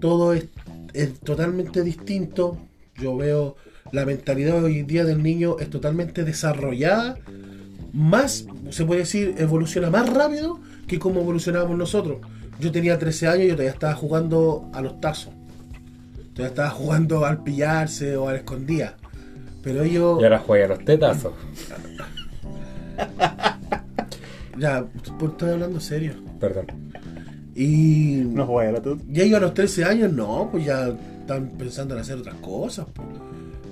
[0.00, 0.46] Todo es,
[0.92, 2.58] es totalmente distinto.
[2.96, 3.56] Yo veo
[3.92, 7.18] la mentalidad hoy día del niño es totalmente desarrollada.
[7.92, 12.18] Más, se puede decir, evoluciona más rápido que como evolucionábamos nosotros.
[12.58, 15.32] Yo tenía 13 años y yo todavía estaba jugando a los tazos.
[16.32, 18.96] Todavía estaba jugando al pillarse o al escondía.
[19.62, 20.20] Pero ellos.
[20.20, 21.32] Y ahora juega a los tetazos.
[24.56, 24.84] Ya,
[25.18, 26.12] pues, estoy hablando serio.
[26.38, 26.66] Perdón.
[27.56, 28.22] Y.
[28.24, 29.00] No juega la tú.
[29.12, 32.86] Y ellos a los 13 años, no, pues ya están pensando en hacer otras cosas.
[32.94, 33.08] pues.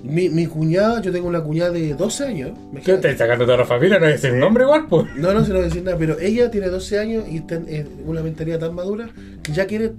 [0.03, 2.51] Mi, mi cuñada, yo tengo una cuñada de 12 años.
[2.51, 3.09] ¿Qué imagínate.
[3.09, 3.99] te sacando toda la familia?
[3.99, 5.07] No es el nombre igual, pues.
[5.15, 7.55] No, no se lo voy a decir nada, pero ella tiene 12 años y está
[7.55, 9.09] en una mentalidad tan madura
[9.41, 9.93] que ya quiere,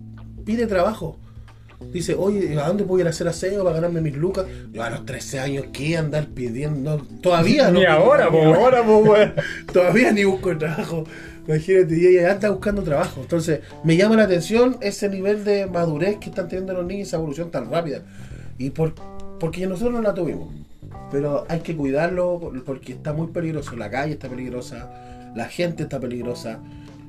[0.45, 1.19] pide trabajo.
[1.91, 4.47] Dice, oye, ¿a dónde puedo ir a hacer aseo para ganarme mis lucas?
[4.73, 6.99] Yo a los 13 años, ¿qué andar pidiendo?
[7.23, 7.79] Todavía no.
[7.81, 8.83] Ni ahora, po, ahora.
[8.85, 9.33] Pues.
[9.73, 11.05] Todavía ni busco trabajo.
[11.47, 13.21] Imagínate, y ella anda buscando trabajo.
[13.21, 17.19] Entonces, me llama la atención ese nivel de madurez que están teniendo los niños, esa
[17.19, 18.03] evolución tan rápida.
[18.59, 18.95] Y por
[19.39, 20.49] porque nosotros no la tuvimos.
[21.11, 23.77] Pero hay que cuidarlo porque está muy peligroso.
[23.77, 26.61] La calle está peligrosa, la gente está peligrosa.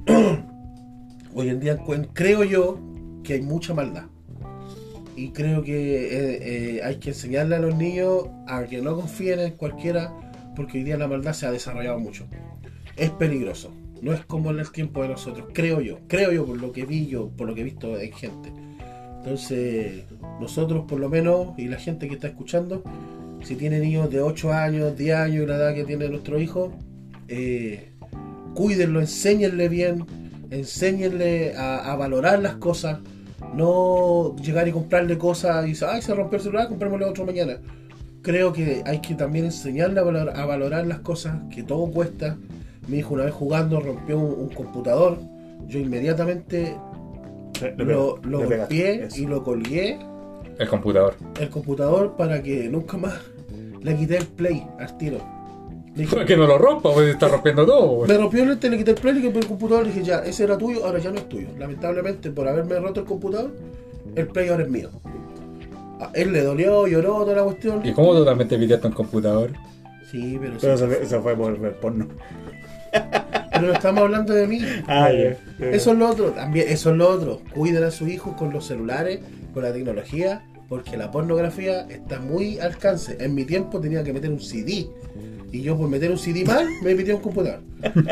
[1.33, 1.77] Hoy en día
[2.13, 2.79] creo yo
[3.23, 4.05] que hay mucha maldad.
[5.15, 9.39] Y creo que eh, eh, hay que enseñarle a los niños a que no confíen
[9.39, 10.13] en cualquiera,
[10.57, 12.25] porque hoy día la maldad se ha desarrollado mucho.
[12.97, 13.71] Es peligroso.
[14.05, 15.97] No es como en el tiempo de nosotros, creo yo.
[16.07, 18.53] Creo yo por lo que vi yo, por lo que he visto en gente.
[19.17, 20.03] Entonces,
[20.39, 22.83] nosotros por lo menos, y la gente que está escuchando,
[23.41, 26.71] si tiene niños de 8 años, 10 años la edad que tiene nuestro hijo,
[27.27, 27.93] eh,
[28.53, 30.05] cuídenlo, enséñenle bien,
[30.51, 32.99] enséñenle a, valorar las cosas,
[33.55, 37.57] no llegar y comprarle cosas y decir, ay, se rompió el celular, comprémosle otro mañana.
[38.21, 42.37] Creo que hay que también enseñarle a a valorar las cosas, que todo cuesta.
[42.87, 45.17] Mi hijo una vez jugando rompió un, un computador,
[45.67, 46.75] yo inmediatamente
[47.61, 49.97] Le- le lo, lo le golpeé y lo colgué
[50.59, 51.15] El computador.
[51.39, 53.13] el computador para que nunca más
[53.81, 55.17] le quité el play al tiro.
[55.95, 57.91] Dije, Que no lo rompa, pues está rompiendo todo.
[57.91, 58.07] weón.
[58.07, 60.19] me rompió el lente, le quité el play, le quité el computador, le dije ya,
[60.19, 61.47] ese era tuyo, ahora ya no es tuyo.
[61.57, 63.51] Lamentablemente por haberme roto el computador,
[64.15, 64.89] el play ahora es mío.
[65.99, 67.81] A él le dolió, lloró, toda la cuestión.
[67.85, 69.51] ¿Y cómo tú también te pidiste un computador?
[70.11, 70.83] Sí, pero, Pero sí.
[70.83, 72.07] eso, eso fue por ver porno.
[73.55, 74.59] Pero no estamos hablando de mí.
[74.87, 75.09] Ah.
[75.11, 77.41] Eso es lo otro, también, eso es lo otro.
[77.53, 79.19] Cuiden a sus hijos con los celulares,
[79.53, 83.17] con la tecnología, porque la pornografía está muy al alcance.
[83.19, 84.87] En mi tiempo tenía que meter un CD.
[85.51, 87.61] Y yo por meter un CD mal, me metía un computador.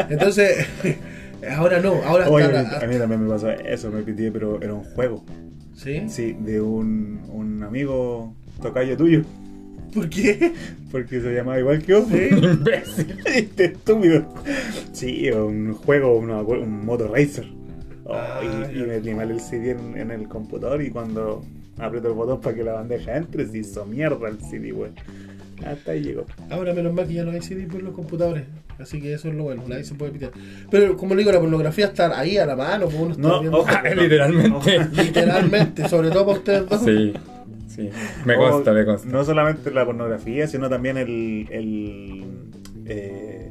[0.10, 0.66] Entonces,
[1.58, 4.62] ahora no, ahora Oye, está la- a mí también me pasó eso, me pitié, pero
[4.62, 5.24] era un juego.
[5.76, 6.04] ¿Sí?
[6.08, 9.24] Sí, de un, un amigo tocayo tuyo,
[9.94, 10.54] ¿Por qué?
[10.92, 12.08] porque se llamaba igual que vos.
[12.12, 13.18] Imbécil.
[13.26, 14.34] Este estúpido.
[14.92, 17.46] Sí, un juego, una- un Moto Racer.
[18.06, 18.42] Oh, Ah,
[18.72, 21.44] y, y metí mal el CD en, en el computador y cuando
[21.78, 24.94] aprieto el botón para que la bandeja entre, se hizo mierda el CD, weón.
[25.66, 26.26] Hasta ahí llegó.
[26.50, 28.44] Ahora menos mal que ya no hay CD por los computadores.
[28.80, 30.32] Así que eso es lo bueno, nadie se puede pitear.
[30.70, 33.40] Pero como le digo, la pornografía está ahí a la mano, pues uno está No,
[33.40, 33.70] viendo ojo.
[33.96, 34.80] Literalmente.
[34.94, 36.82] literalmente, sobre todo para ustedes dos.
[36.84, 37.14] Sí,
[37.76, 37.90] sí.
[38.26, 39.08] Me O- consta, me consta.
[39.10, 41.48] No solamente la pornografía, sino también el.
[41.52, 42.26] el
[42.86, 43.50] eh,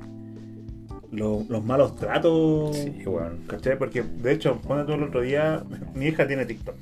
[1.11, 2.77] lo- los malos tratos.
[2.77, 3.39] Sí, weón.
[3.47, 3.79] ¿Cachai?
[3.79, 5.62] Porque de hecho, cuando tú el otro día,
[5.95, 6.75] mi hija tiene TikTok.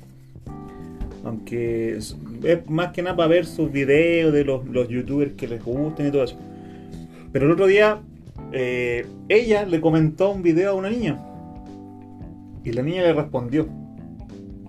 [1.23, 5.47] Aunque es, es más que nada para ver sus videos de los, los youtubers que
[5.47, 6.35] les gusten y todo eso.
[7.31, 7.99] Pero el otro día,
[8.51, 11.19] eh, ella le comentó un video a una niña.
[12.63, 13.67] Y la niña le respondió.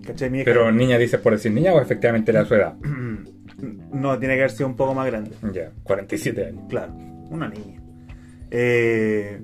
[0.06, 0.30] ¿Cachai?
[0.30, 2.74] Mi hija- Pero niña dices por decir niña o efectivamente era su edad.
[3.92, 5.30] no, tiene que haber sido un poco más grande.
[5.52, 6.64] Ya, 47 años.
[6.68, 6.92] Claro,
[7.30, 7.80] una niña.
[8.50, 9.40] Eh,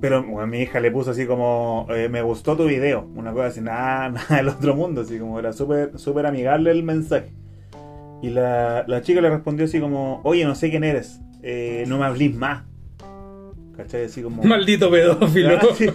[0.00, 3.46] pero bueno, mi hija le puso así como, eh, me gustó tu video, una cosa
[3.46, 7.30] así, nada, nada del otro mundo, así como era súper súper amigable el mensaje.
[8.22, 11.98] Y la, la chica le respondió así como, oye, no sé quién eres, eh, no
[11.98, 12.64] me hablís más.
[13.76, 14.04] ¿Cachai?
[14.04, 14.42] Así como...
[14.44, 15.48] Maldito pedófilo.
[15.60, 15.86] Ah, sí.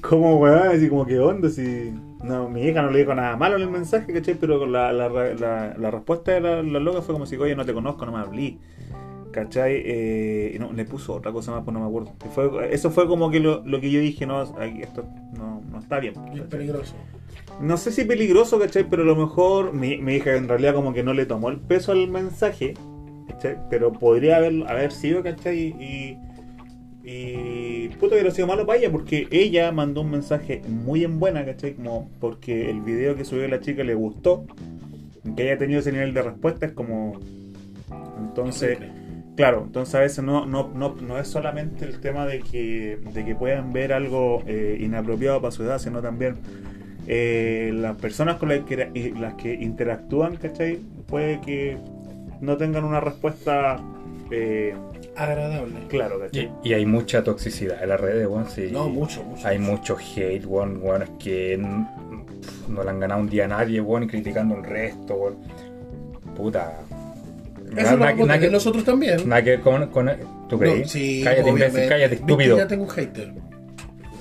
[0.00, 1.92] Como weón, así como que onda, si.
[2.22, 4.34] No, mi hija no le dijo nada malo en el mensaje, ¿cachai?
[4.34, 7.74] Pero la, la, la, la respuesta de la, loca fue como si, oye, no te
[7.74, 8.58] conozco, no me hablí.
[9.32, 9.82] ¿Cachai?
[9.84, 12.12] Eh, no, le puso otra cosa más, pues no me acuerdo.
[12.34, 15.98] Fue- eso fue como que lo, lo que yo dije, no, esto no, no está
[16.00, 16.12] bien.
[16.34, 16.94] Es peligroso.
[17.60, 18.84] No sé si peligroso, ¿cachai?
[18.88, 21.58] Pero a lo mejor mi, mi hija en realidad como que no le tomó el
[21.60, 22.74] peso al mensaje,
[23.26, 23.56] ¿cachai?
[23.70, 25.58] Pero podría haber, haber sido, ¿cachai?
[25.80, 26.18] Y,
[27.02, 27.61] y
[27.96, 31.74] puto hubiera sido malo para ella porque ella mandó un mensaje muy en buena, ¿cachai?
[31.74, 34.44] Como porque el video que subió la chica le gustó,
[35.36, 37.20] que haya tenido ese nivel de respuesta es como...
[38.18, 38.78] Entonces...
[39.34, 43.24] Claro, entonces a veces no, no, no, no es solamente el tema de que, de
[43.24, 46.36] que puedan ver algo eh, inapropiado para su edad, sino también
[47.06, 50.80] eh, las personas con las que, las que interactúan, ¿cachai?
[51.08, 51.78] Puede que
[52.40, 53.82] no tengan una respuesta
[54.30, 54.74] eh,
[55.16, 55.86] Agradable.
[55.88, 56.50] claro, Y, ¿cachai?
[56.64, 58.48] y hay mucha toxicidad en las redes, weón.
[58.48, 58.68] Sí.
[58.72, 59.46] No, mucho, mucho.
[59.46, 60.80] Hay mucho hate, weón.
[60.82, 61.58] weón, es que
[62.68, 65.36] no le han ganado un día a nadie, weón, y criticando el resto, weón.
[66.34, 66.78] Puta.
[67.66, 69.28] Eso Nada- lo vamos a nada que- nosotros también.
[69.28, 70.10] Nada que ver con, con-
[70.48, 70.80] ¿Tú crees?
[70.80, 72.56] No, sí, cállate, imbécil, cállate, estúpido.
[72.58, 73.32] Ya tengo un hater.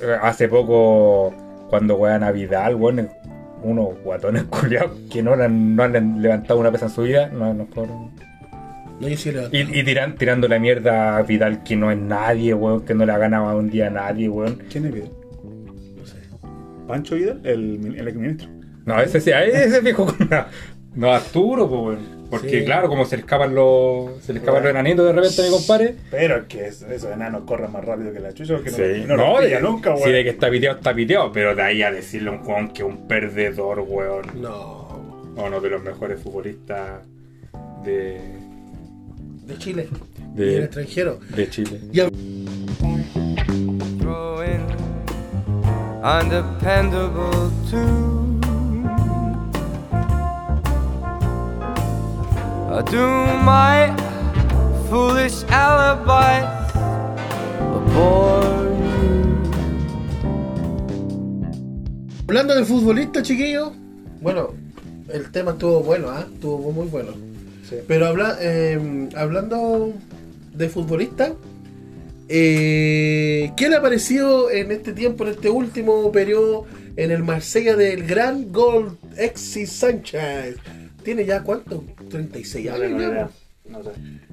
[0.02, 1.34] Eh, Hace poco,
[1.70, 3.10] cuando weón a Vidal, weón,
[3.64, 7.28] unos guatones culiados que no, le han- no han levantado una pesa en su vida,
[7.28, 8.12] no, no fueron.
[9.02, 11.98] No, yo sí le Y, y tiran, tirando la mierda a Vidal que no es
[11.98, 14.62] nadie, weón, que no le ha ganado un día a nadie, weón.
[14.72, 15.12] ¿Quién es Vidal?
[15.98, 16.18] No sé.
[16.88, 17.42] ¿Pancho Vidal?
[17.44, 18.48] El, el exministro.
[18.86, 20.48] No, ese sí, ese viejo con la-
[20.96, 22.22] No, Arturo, pues, weón.
[22.32, 22.66] Porque Sí.
[22.66, 24.22] claro, como se le escapan los.
[24.24, 25.96] Se le escapan los enanitos de repente a mi compadre.
[26.12, 29.04] Pero es que es- esos enanos corren más rápido que la chucha porque Sí.
[29.06, 30.04] no, no, los de, nunca, weón.
[30.06, 31.32] sí, de que está piteado, está piteado.
[31.34, 34.26] Pero de ahí a decirle a un weón que es un perdedor, weón.
[34.42, 35.34] No.
[35.36, 37.02] Uno de los mejores futbolistas
[37.84, 38.20] de,
[39.52, 39.90] De Chile.
[40.36, 41.20] De- Y el extranjero.
[41.36, 41.82] de Chile.
[41.92, 42.00] Y
[46.04, 48.40] undependable too.
[52.74, 53.06] I do
[53.44, 53.92] my
[54.90, 56.48] foolish alibis
[57.94, 59.52] bore you.
[62.28, 63.74] Hablando de futbolista, chiquillos.
[64.22, 64.54] Bueno,
[65.10, 66.26] el tema estuvo bueno, ¿ah?
[66.34, 67.12] Estuvo muy bueno.
[67.72, 67.78] Sí.
[67.88, 69.94] Pero habla, eh, hablando
[70.54, 71.34] de futbolista,
[72.30, 76.66] eh, ¿qué le ha parecido en este tiempo, en este último periodo,
[76.96, 80.58] en el Marsella del gran gol Exis Sánchez?
[81.04, 81.84] ¿Tiene ya cuánto?
[82.10, 83.32] 36 No años.
[83.70, 83.90] No sé.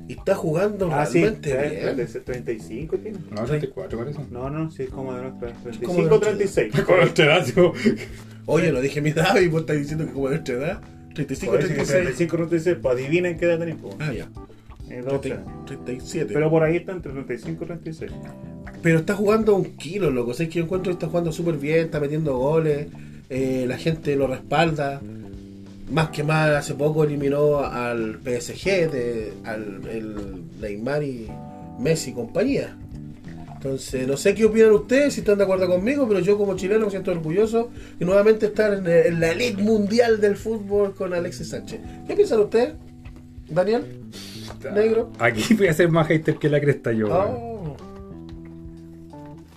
[0.09, 1.97] Y está jugando Ah, sí, realmente bien.
[1.97, 3.19] 30, 35 tiene.
[3.31, 4.19] No, 34 parece.
[4.31, 5.53] No, no, sí, es como de nuestra.
[5.85, 6.81] como de 35 nuestra 36.
[6.85, 7.73] Con el teatro.
[8.47, 10.81] Oye, no dije mi edad y vos estás diciendo que como de nuestra edad.
[11.27, 12.03] 35, Por eso que 36.
[12.05, 13.97] 35 36, pues adivinen qué edad tenemos.
[13.99, 14.29] Ah, ya.
[14.91, 15.67] Eh, dos 30, opciones.
[15.67, 16.33] 37.
[16.33, 18.13] Pero por ahí está entre 35 y 36.
[18.83, 20.33] Pero está jugando un kilo, loco.
[20.35, 22.87] Sé que yo encuentro que está jugando súper bien, está metiendo goles,
[23.29, 25.01] eh, la gente lo respalda.
[25.91, 30.15] Más que más, hace poco eliminó al PSG, de, al el
[30.61, 31.27] Neymar y
[31.81, 32.77] Messi y compañía.
[33.59, 36.85] Entonces, no sé qué opinan ustedes, si están de acuerdo conmigo, pero yo como chileno
[36.85, 41.49] me siento orgulloso de nuevamente estar en, en la elite mundial del fútbol con Alexis
[41.49, 41.81] Sánchez.
[42.07, 42.75] ¿Qué piensan ustedes,
[43.49, 43.83] Daniel?
[44.73, 45.11] Negro.
[45.19, 47.09] Aquí voy a ser más hater que la cresta yo.
[47.11, 47.77] Oh.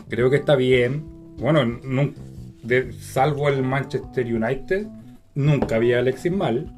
[0.09, 1.03] Creo que está bien.
[1.37, 1.61] Bueno,
[2.63, 4.87] de- salvo el Manchester United,
[5.35, 6.73] nunca vi a Alexis mal.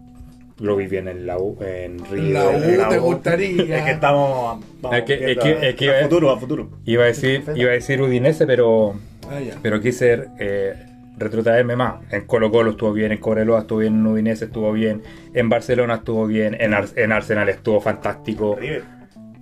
[0.63, 2.31] Lo vi bien en la U, en River.
[2.31, 2.53] La U.
[2.53, 3.77] en te gustaría.
[3.79, 4.63] Es que estamos.
[4.81, 6.69] vamos Es que- es que- es que- a futuro, a futuro.
[6.85, 8.93] Iba a decir, iba a decir Udinese, pero,
[9.29, 10.73] Ah, pero quise eh,
[11.17, 11.95] retrotraerme más.
[12.11, 15.01] En Colo Colo estuvo bien, en Cobreloa estuvo bien, en Udinese estuvo bien,
[15.33, 18.55] en Barcelona estuvo bien, en, Ar- en Arsenal estuvo fantástico.
[18.59, 18.83] River.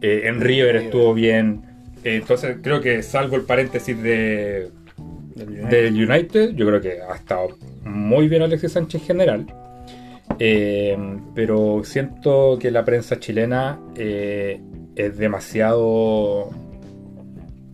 [0.01, 1.61] Eh, en River estuvo bien.
[2.03, 4.69] Eh, entonces creo que salvo el paréntesis de,
[5.35, 7.49] del United, yo creo que ha estado
[7.83, 9.45] muy bien Alexis Sánchez en general.
[10.43, 10.97] Eh,
[11.35, 14.59] pero siento que la prensa chilena eh,
[14.95, 16.49] es demasiado...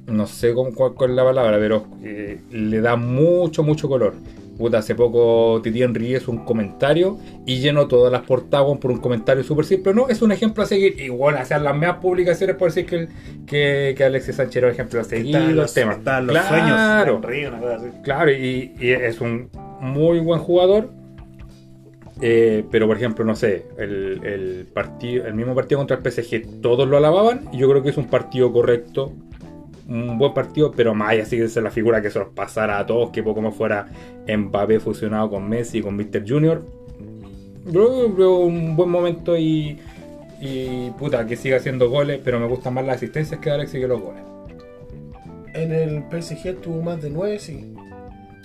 [0.06, 4.16] No sé cómo, cuál, es la palabra, pero eh, le da mucho, mucho color.
[4.58, 8.98] Puta, hace poco Titi Henry hizo un comentario y llenó todas las portadas por un
[8.98, 9.94] comentario súper simple.
[9.94, 11.00] No, es un ejemplo a seguir.
[11.00, 13.08] Igual hacer las mismas publicaciones por decir que,
[13.46, 15.36] que, que Alexis Sánchez era un ejemplo a seguir.
[15.38, 15.98] Están los temas.
[16.00, 17.26] están los claro, sueños.
[17.26, 17.88] Río, una cosa así.
[18.04, 19.50] claro, y, y es un
[19.80, 20.97] muy buen jugador.
[22.22, 26.62] Eh, pero por ejemplo, no sé, el, el partido, el mismo partido contra el PSG,
[26.62, 29.14] todos lo alababan y yo creo que es un partido correcto,
[29.88, 32.86] un buen partido, pero más allá de ser la figura que se los pasara a
[32.86, 33.88] todos, que poco más fuera
[34.28, 36.28] Mbappé fusionado con Messi, con Mr.
[36.28, 36.66] Junior.
[37.66, 39.78] Yo veo un buen momento y,
[40.42, 43.88] y puta, que siga haciendo goles, pero me gustan más las asistencias que Alexis que
[43.88, 44.24] los goles.
[45.54, 47.74] En el PSG tuvo más de 9, sí.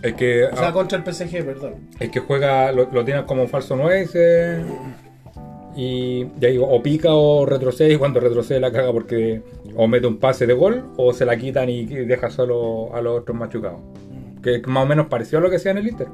[0.02, 1.74] Es que, O sea, ah, contra el PSG, perdón.
[2.00, 4.62] es que juega, lo, lo tiene como falso 9 ese,
[5.76, 9.42] y ya digo, o pica o retrocede y cuando retrocede la caga porque
[9.76, 13.20] o mete un pase de gol o se la quitan y deja solo a los
[13.20, 13.80] otros machucados.
[14.42, 16.08] Que es más o menos pareció a lo que hacía en el Inter.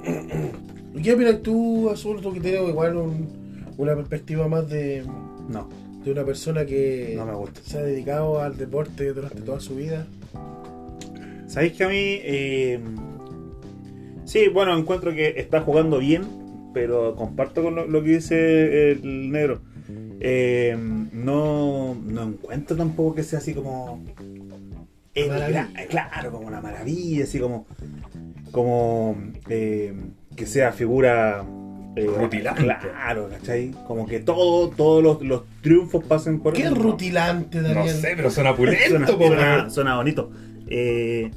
[0.95, 2.21] ¿Y qué opinas tú, Azul?
[2.21, 5.03] Tú que tienes igual un- una perspectiva más de,
[5.49, 5.69] No,
[6.05, 7.61] de una persona que no me gusta.
[7.65, 10.07] se ha dedicado al deporte durante toda su vida.
[11.47, 11.95] ¿Sabéis que a mí.
[11.97, 12.79] eh,
[14.29, 16.23] sí, bueno, encuentro que está jugando bien,
[16.75, 19.61] pero comparto con lo, lo que dice el negro.
[20.21, 20.77] Eh,
[21.13, 24.03] no, no encuentro tampoco que sea así como.
[25.15, 25.31] el
[25.89, 27.67] claro, como una maravilla, así como.
[28.53, 29.17] Como.
[29.49, 29.93] eh,
[30.37, 31.45] que sea figura.
[31.97, 32.63] eh, Rutilante.
[32.63, 33.73] Claro, ¿cachai?
[33.87, 36.75] Como que todo, todos los, los triunfos pasen por ¿Qué No.
[36.77, 37.95] rutilante, No Daniel?
[37.97, 39.71] sé, pero suena Suena, pulento, suena- weón.
[39.71, 40.31] suena bonito.
[40.69, 41.31] Eh,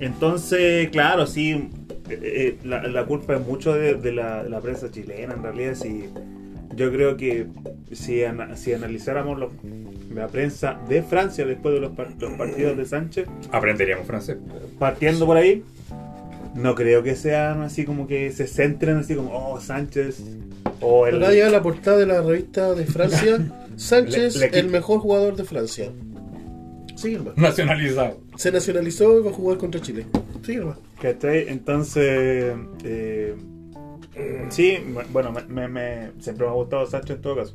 [0.00, 1.68] entonces, claro, sí,
[2.10, 5.42] eh, eh, la, la culpa es mucho de, de la, de la prensa chilena, en
[5.42, 6.04] realidad, sí.
[6.76, 7.46] Yo creo que
[7.92, 9.52] si, ana- si analizáramos los-
[10.14, 14.36] la prensa de Francia después de los, par- los partidos de Sánchez, Aprenderíamos francés.
[14.78, 15.64] partiendo por ahí,
[16.54, 20.22] no creo que sean así como que se centren así como, oh, Sánchez,
[20.80, 21.22] o el...
[21.22, 23.38] Acá la portada de la revista de Francia.
[23.76, 25.90] Sánchez, Le- le- el mejor jugador de Francia.
[26.98, 27.34] Sigue hermano.
[27.36, 28.18] Nacionalizado.
[28.36, 30.06] Se nacionalizó y va a jugar contra Chile.
[30.42, 30.80] Sigue hermano.
[31.00, 31.48] ¿Cachai?
[31.48, 33.34] Entonces, eh,
[34.48, 34.78] sí,
[35.12, 37.54] bueno, me, me- me- siempre me ha gustado Sánchez en todo caso.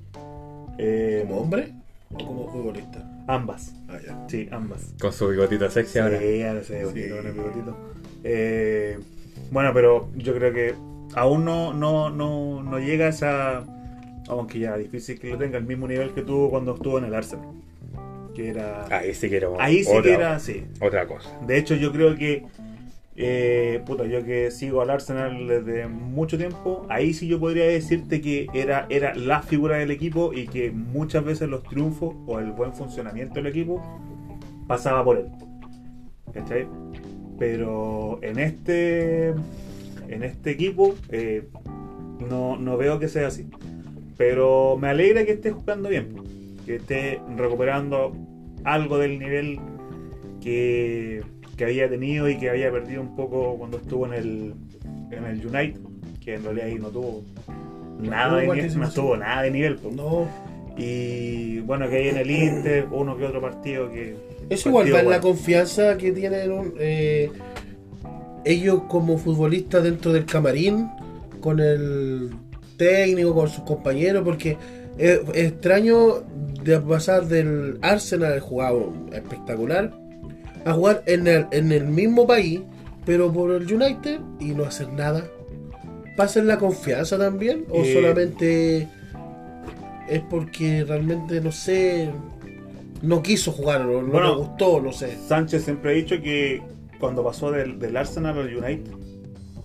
[0.77, 1.73] Eh, ¿Como hombre
[2.13, 3.09] o como futbolista?
[3.27, 4.25] ambas, Ah, ya.
[4.29, 4.93] sí, ambas.
[4.99, 6.19] Con su bigotito sexy ahora.
[6.19, 7.13] Sí, ahora se ve bonito Sí.
[7.15, 7.77] con el bigotito.
[8.23, 8.99] Eh,
[9.51, 10.75] bueno, pero yo creo que
[11.15, 13.63] aún no, no, no, no llega esa,
[14.27, 17.13] aunque ya difícil que lo tenga al mismo nivel que tuvo cuando estuvo en el
[17.13, 17.47] Arsenal.
[18.35, 18.85] Que era.
[18.89, 20.63] Ahí sí que era Ahí sí otra, que era, sí.
[20.79, 21.29] otra cosa.
[21.45, 22.45] De hecho, yo creo que.
[23.15, 28.21] eh, puta, yo que sigo al Arsenal desde mucho tiempo, ahí sí yo podría decirte
[28.21, 32.51] que era, era la figura del equipo y que muchas veces los triunfos o el
[32.53, 33.83] buen funcionamiento del equipo
[34.67, 35.27] pasaba por él.
[36.33, 36.65] ¿Cachai?
[37.37, 39.29] Pero en este
[40.09, 41.47] en este equipo eh,
[42.27, 43.47] no, no veo que sea así.
[44.17, 46.15] Pero me alegra que esté jugando bien,
[46.65, 48.13] que esté recuperando
[48.63, 49.59] algo del nivel
[50.41, 51.21] que,
[51.57, 54.53] que había tenido y que había perdido un poco cuando estuvo en el,
[55.11, 55.79] en el United,
[56.23, 57.23] que en realidad ahí no tuvo
[57.99, 59.79] nada de nivel, no tuvo nada de nivel.
[59.95, 60.27] No.
[60.77, 64.15] Y bueno, que hay en el Inter, uno que otro partido que.
[64.49, 65.21] Eso igual en la bueno.
[65.21, 67.29] confianza que tienen un- eh,
[68.45, 70.89] ellos como futbolistas dentro del camarín,
[71.39, 72.31] con el
[72.77, 74.57] técnico, con sus compañeros, porque
[74.97, 76.23] es, es extraño
[76.63, 79.91] de pasar del Arsenal, jugado espectacular,
[80.65, 82.61] a jugar en el, en el mismo país,
[83.05, 85.25] pero por el United y no hacer nada.
[86.15, 87.65] ¿Pasa en la confianza también?
[87.69, 88.87] ¿O Eh, solamente
[90.09, 92.09] es porque realmente, no sé,
[93.01, 95.17] no quiso jugar no Bueno, le gustó, no sé?
[95.27, 96.61] Sánchez siempre ha dicho que
[96.99, 98.91] cuando pasó del, del Arsenal al United,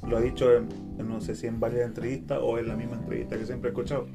[0.09, 0.69] lo ha dicho en,
[0.99, 3.73] en no sé si en varias entrevistas o en la misma entrevista que siempre he
[3.73, 4.07] escuchado,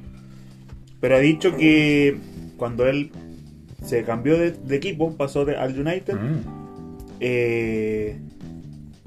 [1.00, 2.18] pero ha dicho que
[2.56, 3.10] cuando él
[3.84, 6.40] se cambió de, de equipo, pasó de- al United, Mm.
[7.20, 8.18] eh,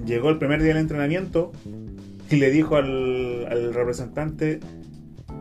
[0.05, 1.51] llegó el primer día del entrenamiento
[2.29, 4.59] y le dijo al, al representante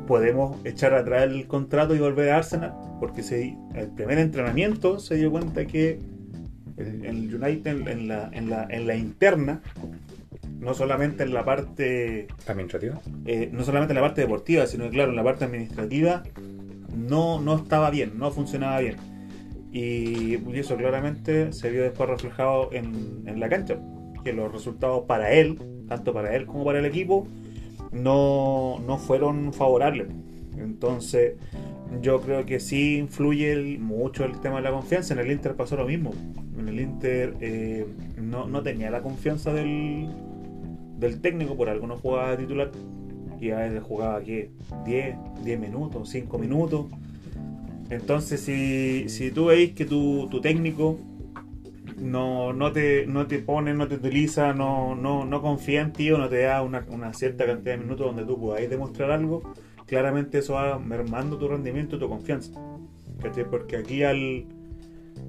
[0.06, 5.16] podemos echar atrás el contrato y volver a Arsenal porque se, el primer entrenamiento se
[5.16, 5.98] dio cuenta que
[6.76, 9.60] el, el United en, la, en, la, en la interna
[10.60, 13.00] no solamente en la parte ¿Administrativa?
[13.26, 16.22] eh, no solamente en la parte deportiva, sino que claro, en la parte administrativa
[16.96, 18.96] no, no estaba bien, no funcionaba bien.
[19.72, 23.78] Y, eso claramente se vio después reflejado en, en la cancha,
[24.24, 27.28] que los resultados para él, tanto para él como para el equipo,
[27.92, 30.08] no, no fueron favorables.
[30.56, 31.34] Entonces,
[32.00, 35.14] yo creo que sí influye mucho el tema de la confianza.
[35.14, 36.12] En el Inter pasó lo mismo.
[36.58, 37.86] En el Inter eh,
[38.20, 40.08] no, no tenía la confianza del,
[40.98, 41.96] del técnico, por algo no
[42.36, 42.70] titular.
[43.40, 44.50] Y a veces jugaba ¿qué?
[44.84, 46.86] 10, 10 minutos, 5 minutos.
[47.90, 50.98] Entonces, si, si tú veis que tu, tu técnico
[51.98, 56.10] no, no, te, no te pone, no te utiliza, no, no, no confía en ti
[56.10, 59.42] o no te da una, una cierta cantidad de minutos donde tú podáis demostrar algo,
[59.86, 62.52] claramente eso va mermando tu rendimiento y tu confianza.
[63.22, 63.48] ¿Cachai?
[63.48, 64.44] Porque aquí al,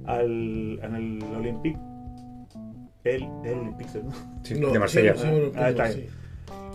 [0.06, 1.80] al en el Olympique,
[3.06, 4.12] el, el Olympique, ¿no?
[4.44, 5.16] Sí, No, de Marsella.
[5.16, 6.00] sí, sí, sí, Ah, está sí.
[6.02, 6.10] bien.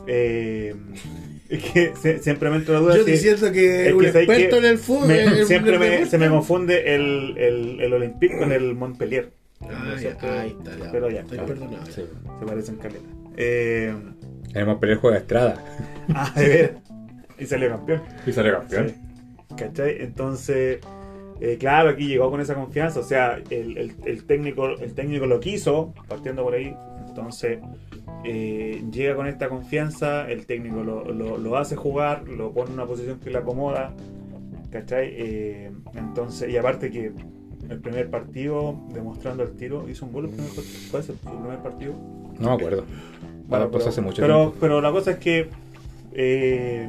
[0.07, 0.75] Eh,
[1.49, 4.07] es que se- siempre me entra la duda Yo si- diciendo que es un que
[4.09, 5.09] experto que en el fútbol.
[5.09, 8.75] me- en el- siempre el me, se me confunde el, el, el Olympique con el
[8.75, 9.31] Montpellier.
[9.61, 10.91] Ah, ya, ahí está, ya.
[10.91, 11.55] Pero ya, Estoy claro.
[11.55, 11.87] perdonado.
[11.87, 12.03] Sí.
[12.41, 13.07] Se parecen caleta.
[13.37, 13.95] Eh,
[14.55, 15.65] El Montpellier juega Estrada.
[16.15, 16.75] ah, de ver.
[17.39, 18.03] Y salió campeón.
[18.27, 18.89] Y sale campeón.
[18.89, 18.95] Sí.
[19.57, 19.97] ¿Cachai?
[20.03, 20.79] Entonces,
[21.41, 23.01] eh, claro, aquí llegó con esa confianza.
[23.01, 26.75] O sea, el, el- el técnico, el técnico lo quiso, partiendo por ahí.
[27.17, 27.59] Entonces,
[28.25, 32.75] eh, llega con esta confianza, el técnico lo, lo- lo hace jugar, lo pone en
[32.75, 33.93] una posición que le acomoda.
[34.71, 35.09] ¿Cachai?
[35.13, 37.13] Eh, entonces, y aparte que
[37.69, 40.79] el primer partido, demostrando el tiro, hizo un gol el primer partido.
[40.91, 41.93] ¿Cuál es el- su primer partido?
[42.41, 42.85] No me acuerdo.
[43.47, 44.57] Bueno, pues pero, hace mucho pero, tiempo.
[44.61, 45.49] pero la cosa es que
[46.15, 46.89] eh,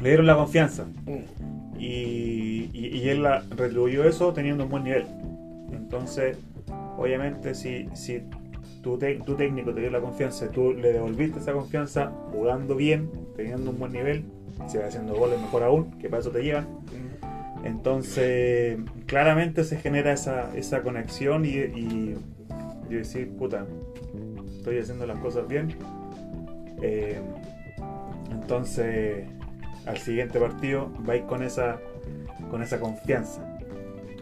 [0.00, 1.78] le dieron la confianza Mm.
[1.78, 5.04] y, y- y él la, retribuyó eso teniendo un buen nivel.
[5.72, 6.38] Entonces,
[6.96, 8.22] obviamente, si, si
[8.86, 13.10] tu, te- tu técnico te dio la confianza, tú le devolviste esa confianza jugando bien,
[13.34, 14.24] teniendo un buen nivel,
[14.68, 16.68] si va haciendo goles mejor aún, que para eso te llevan.
[17.64, 22.16] Entonces, claramente se genera esa, esa conexión y, y,
[22.88, 23.66] y decir, puta,
[24.58, 25.74] estoy haciendo las cosas bien.
[26.80, 27.18] Eh,
[28.30, 29.26] entonces,
[29.84, 31.80] al siguiente partido vais con esa,
[32.52, 33.58] con esa confianza.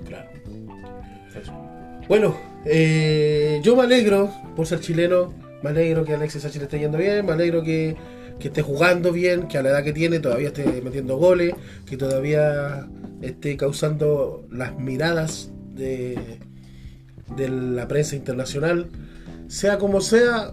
[0.06, 0.30] Claro.
[1.38, 1.52] Eso.
[2.07, 2.36] Bueno,
[2.66, 5.32] eh, yo me alegro por ser chileno,
[5.62, 7.96] me alegro que Alexis Sánchez le esté yendo bien, me alegro que,
[8.40, 11.55] esté jugando bien, que a la edad que tiene todavía esté metiendo goles,
[11.86, 12.86] que todavía
[13.22, 16.18] esté causando las miradas de,
[17.36, 18.90] de la prensa internacional.
[19.48, 20.52] Sea como sea,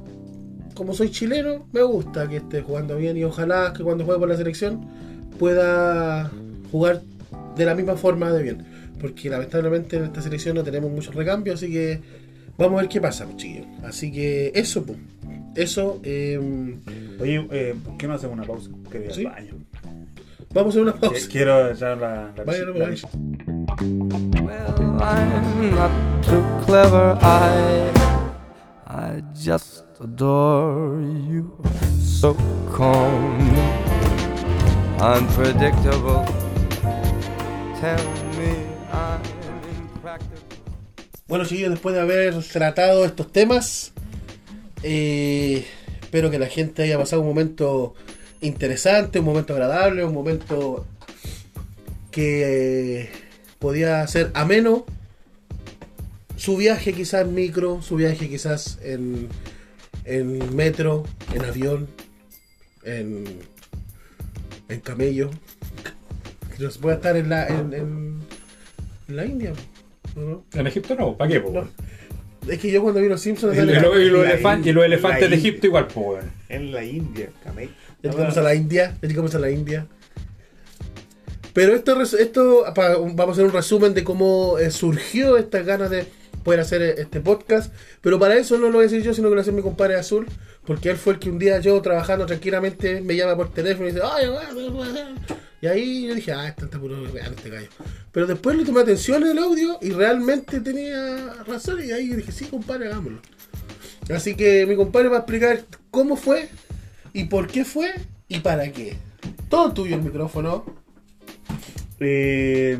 [0.73, 4.29] como soy chileno, me gusta que esté jugando bien y ojalá que cuando juegue por
[4.29, 4.87] la selección
[5.37, 6.31] pueda
[6.71, 7.01] jugar
[7.57, 8.70] de la misma forma de bien.
[9.01, 11.99] Porque lamentablemente en esta selección no tenemos muchos recambios, así que
[12.57, 13.65] vamos a ver qué pasa, pues, chiquillos.
[13.83, 14.99] Así que eso, pues.
[15.55, 16.39] Eso, eh,
[17.19, 18.69] Oye, eh, ¿por qué no hacemos una pausa?
[18.89, 19.23] Que voy al Sí.
[19.25, 19.53] baño.
[20.53, 21.27] Vamos a hacer una pausa.
[21.31, 23.07] Quiero echar la, la, Vaya, la- vaya.
[24.41, 25.91] Well, I'm not
[26.23, 27.17] too clever.
[27.21, 27.91] I,
[28.87, 31.57] I just adore you.
[32.01, 32.35] So
[32.75, 33.39] calm,
[34.99, 36.23] unpredictable.
[37.79, 37.99] Tell
[41.31, 43.93] Bueno, chiquillos, después de haber tratado estos temas,
[44.83, 45.65] eh,
[46.01, 47.93] espero que la gente haya pasado un momento
[48.41, 50.85] interesante, un momento agradable, un momento
[52.11, 53.09] que
[53.59, 54.85] podía ser ameno.
[56.35, 59.29] Su viaje quizás en micro, su viaje quizás en,
[60.03, 61.87] en metro, en avión,
[62.83, 63.23] en,
[64.67, 65.29] en camello.
[66.81, 69.53] Puede estar en la, en- en la India.
[70.15, 71.39] En Egipto no, ¿para qué?
[71.39, 71.51] po?
[71.51, 71.69] No.
[72.51, 74.29] Es que yo cuando vi los Simpsons Y, lo- y sale- lo- y los y
[74.85, 75.35] elefantes de.
[75.35, 76.23] Egipto igual, pues.
[76.49, 77.71] En la India, camello.
[78.01, 79.87] ya llegamos a la India, llegamos a la India.
[81.53, 86.05] Pero esto, esto vamos a hacer un resumen de cómo eh, surgió estas ganas de
[86.43, 87.73] poder hacer eh, este podcast.
[88.01, 89.53] Pero para eso no lo voy a decir yo, sino que lo va a hacer
[89.53, 90.27] mi compadre Azul.
[90.65, 93.91] Porque él fue el que un día yo trabajando tranquilamente me llama por teléfono y
[93.91, 95.15] dice, ay, weón, weón".
[95.61, 97.69] Y ahí yo dije, ah, este está puro este gallo.
[98.11, 101.79] Pero después le tomé atención al audio y realmente tenía razón.
[101.85, 103.19] Y ahí yo dije, sí, compadre, hagámoslo.
[104.09, 106.49] Así que mi compadre va a explicar cómo fue
[107.13, 107.93] y por qué fue
[108.27, 108.97] y para qué.
[109.49, 110.65] Todo tuyo el micrófono.
[111.99, 112.79] Eh,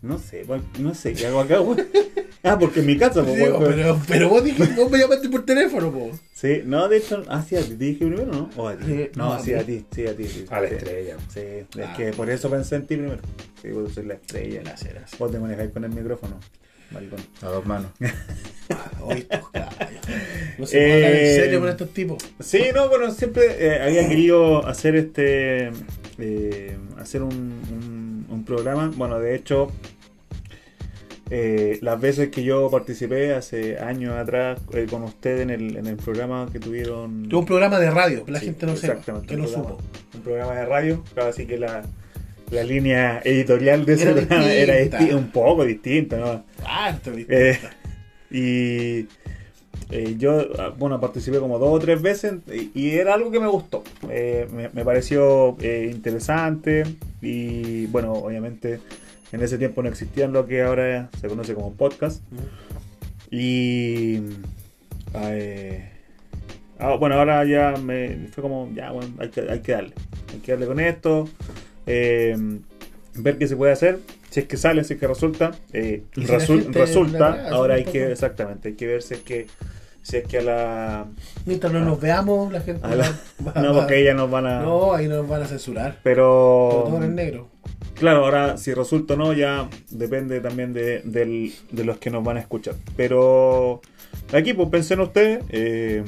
[0.00, 0.46] no sé,
[0.78, 1.78] no sé qué hago acá, güey.
[2.48, 5.44] Ah, porque en mi casa, pues, Digo, pero, pero vos dijiste, vos me llamaste por
[5.44, 6.10] teléfono, po.
[6.34, 8.50] Sí, no, de hecho, ah, sí, a ti te dije primero, ¿no?
[8.56, 8.84] O a ti.
[8.86, 10.24] Sí, no, no, sí, a ti, sí, a ti.
[10.24, 10.74] Sí, A la sí.
[10.74, 11.16] estrella.
[11.32, 11.94] Sí, es Ah.
[11.96, 13.20] que por eso pensé en ti primero.
[13.60, 14.60] Sí, vos sois la estrella.
[14.64, 15.18] Gracias, gracias.
[15.18, 16.38] Vos te manejáis con el micrófono,
[16.92, 17.20] maricón.
[17.42, 17.90] A dos manos.
[19.00, 19.68] Hoy gallos.
[20.58, 22.22] No se puede hablar en Eh, serio con estos tipos.
[22.40, 25.70] Sí, no, bueno, siempre eh, había querido hacer este.
[26.18, 28.92] eh, hacer un, un- un programa.
[28.94, 29.70] Bueno, de hecho,
[31.30, 35.86] eh, las veces que yo participé hace años atrás eh, con usted en el, en
[35.86, 37.28] el programa que tuvieron.
[37.28, 39.78] Yo un programa de radio, que la Sí, gente no sepa, que no programa- supo.
[40.14, 41.82] Un programa de radio, claro, así que la,
[42.50, 44.98] la línea editorial de ese programa era distinta.
[45.04, 46.44] disti- un poco distinta, ¿no?
[47.14, 47.50] ¿viste?
[47.50, 47.58] Eh,
[48.30, 49.06] y
[49.90, 53.40] eh, yo, ah, bueno, participé como dos o tres veces y, y era algo que
[53.40, 53.84] me gustó.
[54.06, 56.84] Me, me pareció interesante
[57.22, 58.80] y, bueno, obviamente
[59.32, 62.22] en ese tiempo no existían lo que ahora se conoce como podcast.
[63.30, 64.20] Y.
[65.14, 65.90] eh,
[66.78, 69.94] ah, bueno, ahora ya me fue como, ya, bueno, hay que, hay que darle.
[70.32, 71.28] Hay que darle con esto.
[71.86, 72.36] eh,
[73.14, 73.98] ver qué se puede hacer.
[74.30, 75.52] Si es que sale, si es que resulta.
[75.72, 77.48] eh, si resulta.
[77.50, 79.46] ahora hay que, exactamente, hay que ver si es que.
[80.00, 81.06] Si es que a la.
[81.44, 84.60] Mientras no nos veamos, la gente la- va- va- no, porque ellas nos van a.
[84.62, 85.90] No, ahí nos van a censurar.
[85.92, 86.84] Sobre Pero.
[86.86, 87.48] todo en negro.
[87.94, 92.22] Claro, ahora si resulta o no, ya depende también de, del- de los que nos
[92.22, 92.74] van a escuchar.
[92.96, 93.80] Pero
[94.32, 95.44] aquí, pues pensé en ustedes.
[95.50, 96.04] eh,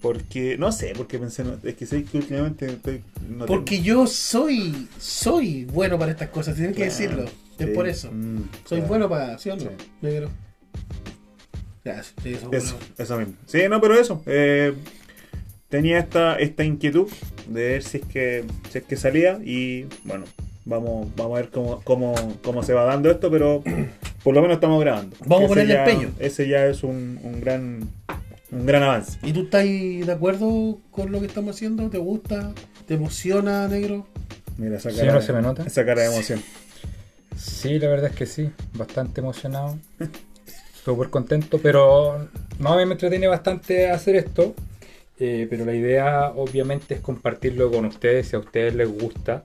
[0.00, 1.58] porque, no sé, porque pensé en.
[1.62, 3.02] Es que sé que últimamente estoy.
[3.28, 7.24] no Porque yo soy soy bueno para estas cosas, tienen que decirlo.
[7.58, 8.10] Es por eso.
[8.12, 8.86] mm, Soy claro.
[8.88, 9.62] bueno para, ¿sí o no?
[9.62, 9.68] Sí.
[10.02, 10.28] Negro.
[11.84, 12.78] Ya, eso, Eso, bueno.
[12.98, 13.34] eso mismo.
[13.46, 14.22] Sí, no, pero eso.
[14.26, 14.74] eh,
[15.74, 17.08] tenía esta, esta inquietud
[17.48, 20.24] de ver si es que, si es que salía y bueno,
[20.64, 22.14] vamos, vamos a ver cómo, cómo,
[22.44, 23.60] cómo se va dando esto, pero
[24.22, 25.16] por lo menos estamos grabando.
[25.26, 26.12] Vamos a ponerle ya- empeño.
[26.20, 27.88] Ese ya es un, un gran
[28.52, 29.18] un gran avance.
[29.24, 31.90] ¿Y tú estás de acuerdo con lo que estamos haciendo?
[31.90, 32.52] ¿Te gusta?
[32.86, 34.06] ¿Te emociona, negro?
[34.56, 35.64] Mira esa ¿Sí cara, no se me nota?
[35.64, 36.40] esa cara de emoción.
[37.36, 39.76] Sí, la verdad es que sí, bastante emocionado,
[40.84, 42.28] súper contento, pero
[42.60, 44.54] no, a mí me entretiene bastante hacer esto,
[45.18, 49.42] eh, pero la idea obviamente es compartirlo con ustedes, si a ustedes les gusta,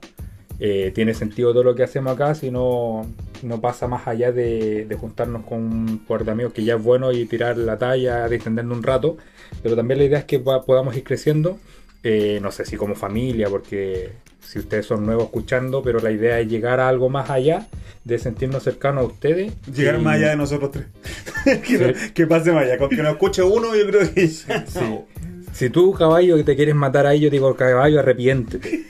[0.58, 3.06] eh, tiene sentido todo lo que hacemos acá, si no,
[3.42, 6.82] no pasa más allá de, de juntarnos con un par de amigos que ya es
[6.82, 9.16] bueno y tirar la talla, distendernos un rato,
[9.62, 11.58] pero también la idea es que podamos ir creciendo,
[12.02, 14.10] eh, no sé si como familia, porque
[14.40, 17.66] si ustedes son nuevos escuchando, pero la idea es llegar a algo más allá,
[18.04, 19.52] de sentirnos cercanos a ustedes.
[19.72, 20.86] Llegar Y- más allá de nosotros tres.
[21.66, 22.78] que, no- que pase más allá.
[22.78, 24.26] Con que nos escuche uno, yo creo que.
[24.28, 24.46] Sí.
[25.60, 28.84] Si tú, caballo, que te quieres matar ahí, yo te digo, caballo, arrepiéntete.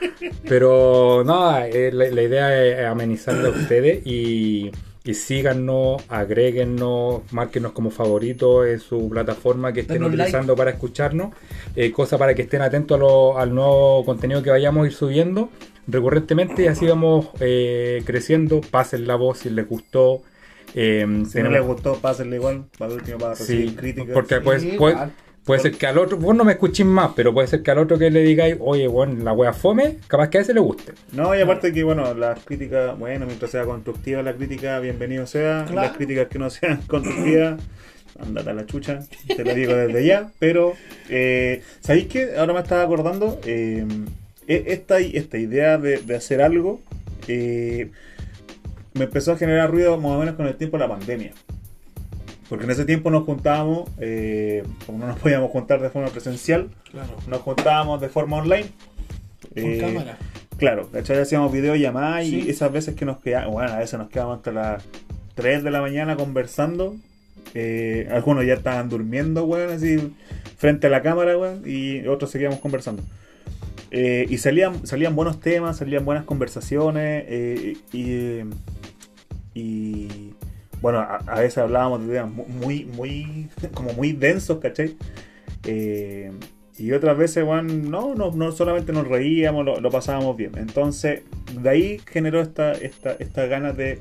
[0.48, 4.70] Pero no, eh, la, la idea es amenizarle a ustedes y,
[5.04, 10.14] y síganos, agréguennos, márquenos como favoritos en su plataforma que estén like.
[10.14, 11.34] utilizando para escucharnos.
[11.74, 14.94] Eh, cosa para que estén atentos a lo- al nuevo contenido que vayamos a ir
[14.94, 15.50] subiendo
[15.86, 18.62] recurrentemente y así vamos eh, creciendo.
[18.62, 20.22] Pasen la voz si les gustó.
[20.74, 22.64] Eh, Si no les gustó, pásenle igual.
[22.78, 24.14] Para el último, para recibir Sí, críticas.
[24.14, 24.96] porque Sí, pues, pues.
[25.46, 27.78] Puede ser que al otro, vos no me escuches más, pero puede ser que al
[27.78, 30.92] otro que le digáis, oye, bueno, la wea fome, capaz que a ese le guste.
[31.12, 35.64] No, y aparte que, bueno, las críticas, bueno, mientras sea constructiva la crítica, bienvenido sea.
[35.68, 35.86] Claro.
[35.86, 37.60] Las críticas que no sean constructivas,
[38.18, 40.32] andate a la chucha, te lo digo desde ya.
[40.40, 40.74] Pero,
[41.08, 42.36] eh, ¿sabéis qué?
[42.36, 43.86] Ahora me estaba acordando, eh,
[44.48, 46.80] e- esta, esta idea de, de hacer algo
[47.28, 47.90] eh,
[48.94, 51.32] me empezó a generar ruido más o menos con el tiempo de la pandemia.
[52.48, 56.68] Porque en ese tiempo nos juntábamos, eh, como no nos podíamos juntar de forma presencial,
[56.90, 57.16] Claro.
[57.26, 58.66] nos juntábamos de forma online.
[59.54, 60.18] Con Eh, cámara.
[60.56, 61.18] Claro, ¿cachai?
[61.20, 62.50] Hacíamos videollamadas y Sí.
[62.50, 64.84] esas veces que nos quedábamos, bueno, a veces nos quedábamos hasta las
[65.34, 66.96] 3 de la mañana conversando.
[67.54, 70.12] eh, algunos ya estaban durmiendo, weón, así
[70.58, 73.02] frente a la cámara, weón, y otros seguíamos conversando.
[73.92, 78.40] Eh, y salían, salían buenos temas, salían buenas conversaciones, eh, y,
[79.54, 80.34] y
[80.86, 84.96] bueno, a, a veces hablábamos de temas mu- muy, muy, como muy densos, ¿cachai?
[85.64, 86.30] Eh,
[86.78, 90.52] y otras veces, weón, no, no, no solamente nos reíamos, lo, lo pasábamos bien.
[90.56, 91.22] Entonces,
[91.60, 93.98] de ahí generó esta, esta, esta ganas de,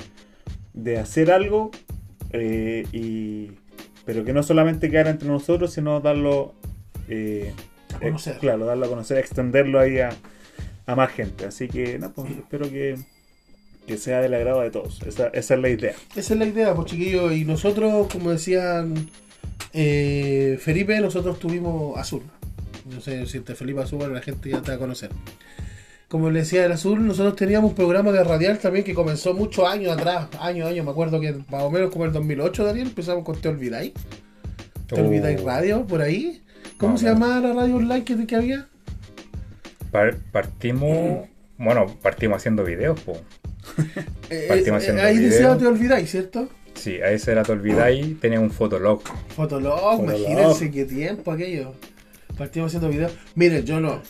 [0.74, 1.72] de hacer algo,
[2.32, 3.52] eh, y,
[4.06, 6.54] pero que no solamente quedara entre nosotros, sino darlo
[7.10, 7.52] eh,
[7.96, 8.38] A conocer.
[8.38, 10.10] claro, darlo a conocer, extenderlo ahí a,
[10.86, 11.46] a más gente.
[11.48, 12.96] Así que, no, pues, espero que,
[13.88, 15.02] que sea del agrado de todos.
[15.04, 15.94] Esa, esa es la idea.
[16.16, 17.32] Esa es la idea, pues chiquillos.
[17.34, 18.94] Y nosotros, como decían
[19.74, 22.24] eh, Felipe, nosotros tuvimos azul.
[22.92, 25.10] No sé si te Felipe Azul, la gente ya te va a conocer.
[26.08, 29.68] Como le decía el azul, nosotros teníamos un programa de radial también que comenzó muchos
[29.68, 30.86] años atrás, años, años.
[30.86, 33.92] Me acuerdo que más o menos como el 2008, Daniel, empezamos con Te Olvidáis.
[34.88, 35.46] Te Olvidáis Oh.
[35.48, 36.44] Radio, por ahí.
[36.78, 38.68] ¿Cómo No, se llamaba la radio online que, que había?
[39.92, 41.28] Par- partimos,
[41.58, 43.18] bueno, partimos haciendo videos, po.
[44.28, 45.56] Eh, Partimos eh, ahí decía.
[45.56, 46.50] Te Olvidáis, ¿cierto?
[46.74, 49.04] Sí, a ese era te olvidáis, tenía un fotolog.
[49.36, 50.04] Fotolog, Fotolog.
[50.04, 51.74] imagínense qué tiempo aquello.
[52.36, 53.12] Partimos haciendo videos.
[53.36, 54.02] Miren, yo no.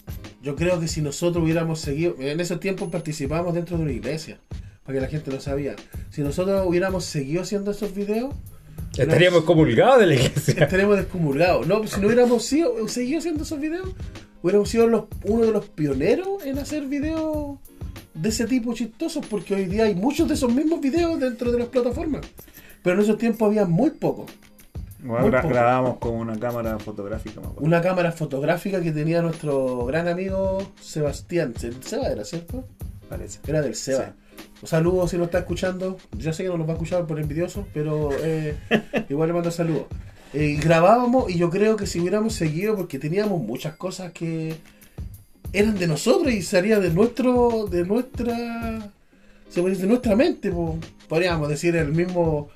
[0.42, 2.16] Yo creo que si nosotros hubiéramos seguido.
[2.20, 4.40] En esos tiempos participábamos dentro de una iglesia.
[4.84, 5.76] Para que la gente lo sabía.
[6.12, 8.34] Si nosotros hubiéramos seguido haciendo esos videos,
[8.98, 10.64] Estaríamos comulgados de la iglesia.
[10.64, 11.68] estaríamos descomulgados.
[11.68, 13.90] No, si no hubiéramos sido, seguido haciendo esos videos,
[14.42, 17.60] hubiéramos sido los, uno de los pioneros en hacer videos
[18.16, 19.26] de ese tipo chistosos.
[19.28, 22.22] Porque hoy día hay muchos de esos mismos videos dentro de las plataformas.
[22.82, 24.32] Pero en esos tiempos había muy pocos.
[25.04, 25.54] Bueno, gra- poco.
[25.54, 31.54] grabamos con una cámara fotográfica, me una cámara fotográfica que tenía nuestro gran amigo Sebastián.
[31.58, 32.64] Se- Seba era, ¿cierto?
[33.08, 33.40] Parece.
[33.46, 34.14] Era del Seba.
[34.62, 35.98] Un saludo si nos está escuchando.
[36.18, 38.56] Yo sé que no nos va a escuchar por envidioso, pero eh,
[39.10, 39.86] igual le mando saludos.
[40.34, 44.56] Eh, grabábamos y yo creo que si hubiéramos seguido, porque teníamos muchas cosas que
[45.56, 48.92] eran de nosotros y salían de nuestro, de nuestra,
[49.50, 50.78] se puede decir, de nuestra mente, po.
[51.08, 52.50] podríamos decir el mismo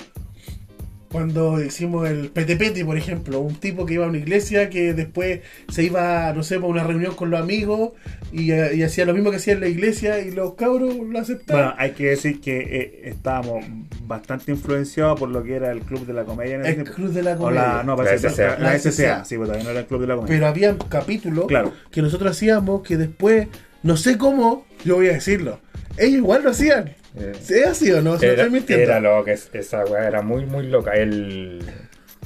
[1.12, 5.42] cuando hicimos el PTPT, por ejemplo, un tipo que iba a una iglesia que después
[5.68, 7.94] se iba, no sé, para una reunión con los amigos
[8.32, 11.20] y, eh, y hacía lo mismo que hacía en la iglesia y los cabros lo
[11.20, 11.64] aceptaban.
[11.66, 13.66] Bueno, hay que decir que eh, estábamos
[14.04, 16.94] bastante influenciados por lo que era el Club de la Comedia en ese el tiempo.
[16.94, 17.62] Club de la O Comedia.
[17.62, 18.58] la, no, La SCA.
[18.60, 20.36] la, La SCA, sí, pues todavía no era el Club de la Comedia.
[20.36, 21.74] Pero había capítulos Claro.
[21.92, 23.48] que nosotros hacíamos que después,
[23.84, 25.60] no sé cómo, yo voy a decirlo,
[25.98, 26.92] ellos igual lo hacían.
[27.18, 28.18] Eh, ¿Es así o no?
[28.20, 28.84] Se Era, estoy mintiendo.
[28.84, 30.92] era loca, es- esa weá era muy, muy loca.
[30.94, 31.62] El.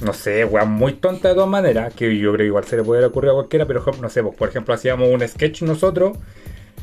[0.04, 2.82] No sé, weá, muy tonta de todas maneras, que yo creo que igual se le
[2.82, 6.18] puede ocurrir a cualquiera, pero no sé, pues, por ejemplo, hacíamos un sketch nosotros,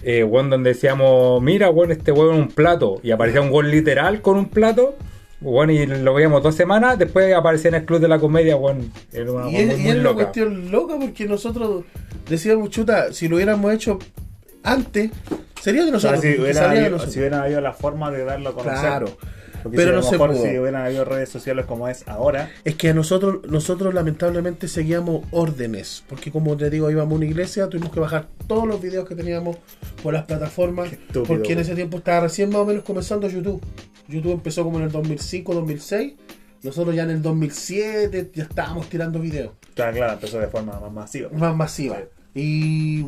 [0.02, 4.22] eh, weón, donde decíamos, mira, weón, este weón un plato, y aparecía un weón literal
[4.22, 4.96] con un plato,
[5.42, 8.90] weón, y lo veíamos dos semanas, después aparecía en el club de la comedia, weón,
[9.12, 10.16] era una Y es, muy, y es una loca.
[10.24, 11.84] cuestión loca porque nosotros
[12.30, 14.00] decíamos, chuta, si lo hubiéramos hecho
[14.64, 15.12] antes,
[15.62, 16.34] sería de O sea, nosotros.
[16.36, 17.14] si hubiera, de habido, nosotros.
[17.14, 18.80] si hubiera habido la forma de darlo a conocer.
[18.80, 19.18] Claro.
[19.64, 20.34] Porque Pero si no se pudo.
[20.44, 25.24] si hubieran habido redes sociales como es ahora, Es que a nosotros, nosotros lamentablemente seguíamos
[25.30, 29.08] órdenes, porque como te digo, íbamos a una iglesia, tuvimos que bajar todos los videos
[29.08, 29.58] que teníamos
[30.02, 33.62] por las plataformas, estúpido, porque en ese tiempo estaba recién más o menos comenzando YouTube.
[34.08, 36.14] YouTube empezó como en el 2005, 2006,
[36.64, 40.92] nosotros ya en el 2007 ya estábamos tirando videos claro, claro, empezó de forma más
[40.92, 41.30] masiva.
[41.34, 41.98] más masiva.
[42.34, 43.06] Y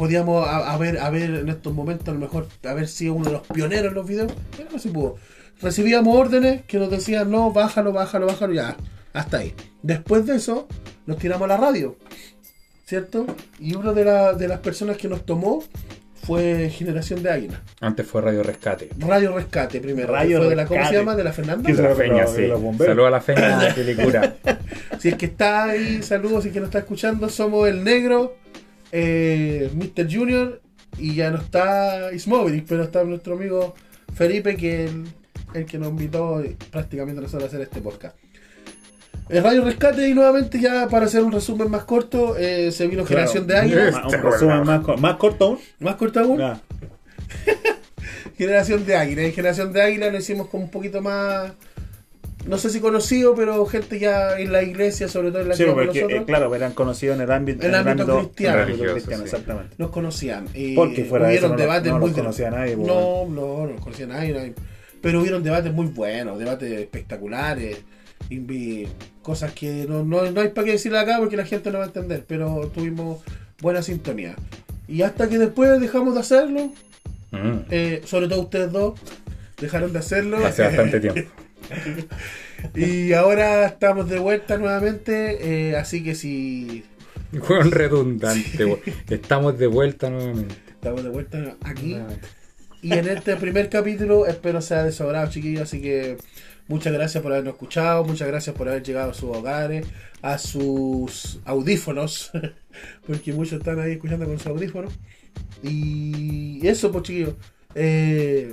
[0.00, 3.42] podíamos a- haber, haber en estos momentos a lo mejor haber sido uno de los
[3.46, 5.16] pioneros en los videos, pero no se pudo.
[5.60, 8.76] Recibíamos órdenes que nos decían, no, bájalo, bájalo, bájalo, ya,
[9.12, 9.54] hasta ahí.
[9.82, 10.66] Después de eso,
[11.04, 11.96] nos tiramos a la radio,
[12.86, 13.26] ¿cierto?
[13.58, 15.62] Y una de, la- de las personas que nos tomó
[16.22, 17.62] fue Generación de Águila.
[17.80, 18.88] Antes fue Radio Rescate.
[18.98, 20.12] Radio Rescate primero.
[20.14, 21.14] Radio fue de la, ¿Cómo se llama?
[21.14, 21.66] De la Fernanda.
[21.66, 22.46] ¿Qué La Los- feña, los- sí.
[22.46, 22.92] los bomberos.
[22.92, 23.74] Saludos a la feña.
[24.98, 28.36] Si es que está ahí, saludos, si es que nos está escuchando, somos el negro,
[28.92, 30.12] eh, Mr.
[30.12, 30.60] Junior,
[30.98, 33.74] y ya no está Ismovic, pero está nuestro amigo
[34.14, 35.04] Felipe, que el,
[35.54, 38.16] el que nos invitó prácticamente nosotros a hacer este podcast.
[39.28, 43.04] Eh, Radio Rescate y nuevamente ya para hacer un resumen más corto, eh, se vino
[43.04, 43.28] Claro.
[43.30, 43.88] Generación de Águila.
[43.88, 45.58] Este un resumen más, más corto aún.
[45.78, 46.40] Más corto aún.
[48.36, 49.22] Generación de Águila.
[49.22, 51.52] En Generación de Águila lo hicimos como un poquito más,
[52.46, 55.64] no sé si conocido, pero gente ya en la iglesia, sobre todo en la Sí,
[55.64, 58.58] porque nosotros, eh, claro, eran conocidos en el ámbito, En el ámbito cristiano.
[58.58, 59.28] en el ámbito Religioso, cristiano, sí.
[59.28, 59.74] exactamente.
[59.78, 60.46] nos conocían.
[60.54, 63.26] Y Porque fuera de eso hubieron no debates no los muy conocía nadie, pues, No,
[63.28, 64.54] no, no los conocía nadie, nadie.
[65.02, 67.78] Pero hubieron debates muy buenos, debates espectaculares.
[68.28, 68.86] y
[69.22, 71.84] cosas que no, no, no hay para qué decirle acá porque la gente no va
[71.84, 73.22] a entender, pero tuvimos
[73.60, 74.34] buena sintonía.
[74.88, 76.72] Y hasta que después dejamos de hacerlo,
[77.32, 78.98] Mm, eh, sobre todo ustedes dos,
[79.60, 80.44] dejaron de hacerlo.
[80.44, 81.20] Hace bastante tiempo.
[82.74, 86.84] y ahora estamos de vuelta nuevamente, eh, así que si
[87.38, 88.80] Juego redundante, weón.
[89.08, 90.56] Estamos de vuelta nuevamente.
[90.68, 91.96] estamos de vuelta aquí.
[92.82, 95.62] Y en este primer capítulo espero sea de su agrado, chiquillos.
[95.62, 96.16] Así que
[96.66, 99.86] muchas gracias por habernos escuchado, muchas gracias por haber llegado a sus hogares,
[100.22, 102.32] a sus audífonos,
[103.06, 104.92] porque muchos están ahí escuchando con sus audífonos.
[105.62, 107.34] Y eso, pues chiquillos,
[107.76, 108.52] eh,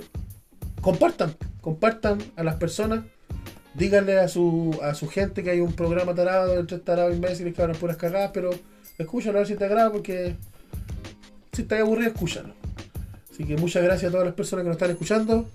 [0.80, 3.04] compartan, compartan a las personas.
[3.74, 7.62] Díganle a su, a su gente que hay un programa tarado, entre tarados imbéciles que
[7.62, 8.50] hablan puras cagadas, pero
[8.98, 10.34] escúchalo a ver si te agrada, porque
[11.52, 12.54] si estás aburrido, escúchalo.
[13.30, 15.48] Así que muchas gracias a todas las personas que nos están escuchando.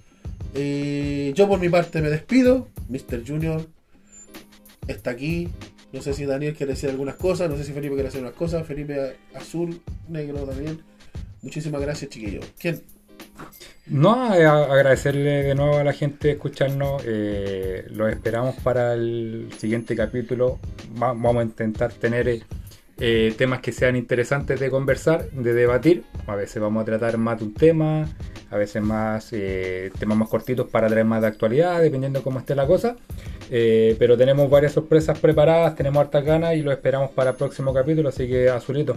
[0.54, 2.70] Eh, yo por mi parte me despido.
[2.88, 3.28] Mr.
[3.28, 3.68] Junior
[4.88, 5.50] está aquí.
[5.92, 7.50] No sé si Daniel quiere decir algunas cosas.
[7.50, 8.66] No sé si Felipe quiere decir unas cosas.
[8.66, 10.82] Felipe azul, negro también.
[11.42, 12.46] Muchísimas gracias, chiquillos.
[12.58, 12.82] ¿Quién?
[13.86, 17.02] No, eh, agradecerle de nuevo a la gente de escucharnos.
[17.06, 20.60] eh, los esperamos para el siguiente capítulo.
[21.02, 22.44] Va- vamos a intentar tener eh,
[23.00, 26.04] eh, temas que sean interesantes de conversar, de debatir.
[26.28, 28.08] A veces vamos a tratar más de un tema,
[28.50, 29.30] a veces más
[30.00, 32.96] temas más cortitos para traer más de actualidad, dependiendo cómo esté la cosa.
[33.50, 38.10] Pero tenemos varias sorpresas preparadas, tenemos hartas ganas y lo esperamos para el próximo capítulo.
[38.10, 38.96] Así que, azulito.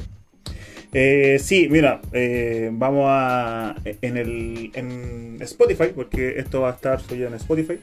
[0.98, 3.74] Eh, sí, mira, eh, vamos a.
[3.84, 7.78] En, el, en Spotify, porque esto va a estar subido en Spotify.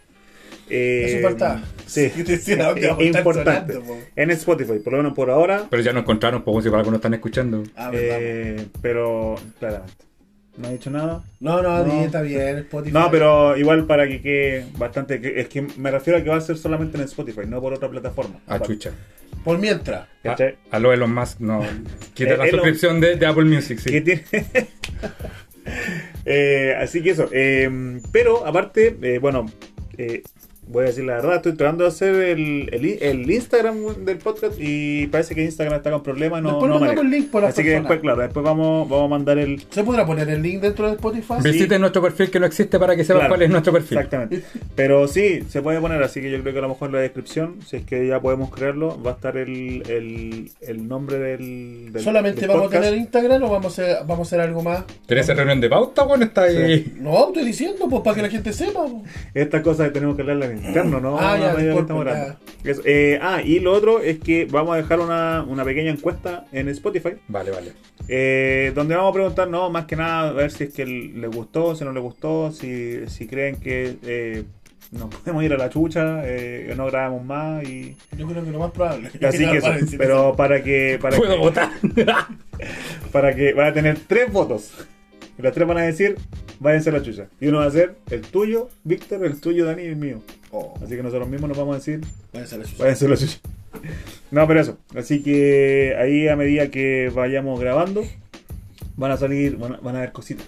[0.68, 1.60] Eh, Eso.
[1.86, 3.74] Sí, decía, ¿dónde es importante.
[3.74, 5.68] sonando, en Spotify, por lo menos por ahora.
[5.70, 7.62] Pero ya nos encontraron, pues si por algo nos están escuchando.
[7.76, 10.06] Ah, eh, pero, claramente.
[10.58, 11.24] No he dicho nada.
[11.40, 11.84] no, no, no.
[12.00, 12.60] di, está bien.
[12.60, 12.94] Spotify.
[12.94, 15.20] No, pero igual para que quede bastante.
[15.20, 17.74] que- Es que me refiero a que va a ser solamente en Spotify, no por
[17.74, 18.36] otra plataforma.
[18.48, 18.92] A chucha.
[19.44, 20.08] Por mientras.
[20.24, 20.36] A,
[20.72, 21.62] a lo Elon Musk, no.
[22.14, 23.90] Quita la Elon- suscripción de, de Apple Music, sí.
[23.92, 24.24] que tiene.
[26.26, 27.30] Eh, así que eso.
[27.32, 27.70] eh,
[28.12, 29.46] pero aparte, eh, bueno,
[29.98, 30.22] eh,
[30.68, 34.56] voy a decir la verdad, estoy tratando de hacer el, el, el Instagram del podcast
[34.60, 36.42] y parece que Instagram está con problemas.
[36.42, 39.06] No, después no mandamos el link por las Así que después, claro, después vamos, vamos
[39.06, 39.62] a mandar el.
[39.70, 41.34] ¿Se podrá poner el link dentro de Spotify?
[41.44, 43.98] Visiten nuestro perfil que no existe para que sepan Claro, cuál es nuestro perfil.
[43.98, 44.44] Exactamente.
[44.76, 47.02] Pero sí, se puede poner, así que yo creo que a lo mejor en la
[47.02, 51.94] descripción, si es que ya podemos crearlo, va a estar el, el, el nombre del,
[51.94, 52.84] del- ¿Solamente del vamos podcast.
[52.84, 54.84] a tener Instagram o vamos a hacer, vamos a hacer algo más?
[55.06, 56.24] ¿Tenés reunión de pauta, bueno?
[56.26, 56.94] Está ahí.
[57.00, 58.86] No, estoy diciendo, pues para que la gente sepa.
[59.34, 61.18] Estas cosas que tenemos que hablarlas en interno, ¿no?
[61.20, 62.38] Ah, ya.
[62.64, 66.46] Eso, eh, ah, y lo otro es que vamos a dejar una, una pequeña encuesta
[66.52, 67.74] en Spotify, Vale, vale.
[68.08, 71.28] eh, donde vamos a preguntar, no, más que nada, a ver si es que le
[71.28, 74.44] gustó, si no le gustó, si, si creen que eh,
[74.92, 77.98] nos podemos ir a la chucha, eh, que no grabamos más y...
[78.18, 79.10] Yo creo que lo más probable.
[79.28, 81.00] Así que eso, pero para que...
[81.02, 81.70] Para Puedo que, votar.
[83.12, 84.72] para que van a tener tres votos.
[85.38, 86.16] Y los tres van a decir,
[86.60, 87.28] váyanse a la chucha.
[87.42, 90.22] Y uno va a ser el tuyo, Víctor, el tuyo, Dani y el mío.
[90.56, 92.02] Oh, Así que nosotros mismos nos vamos a decir,
[92.32, 92.84] váyanse a la chucha.
[92.84, 93.40] váyanse a la chucha.
[94.30, 94.78] No, pero eso.
[94.96, 98.04] Así que ahí a medida que vayamos grabando,
[98.96, 100.46] van a salir, van a, van a haber cositas.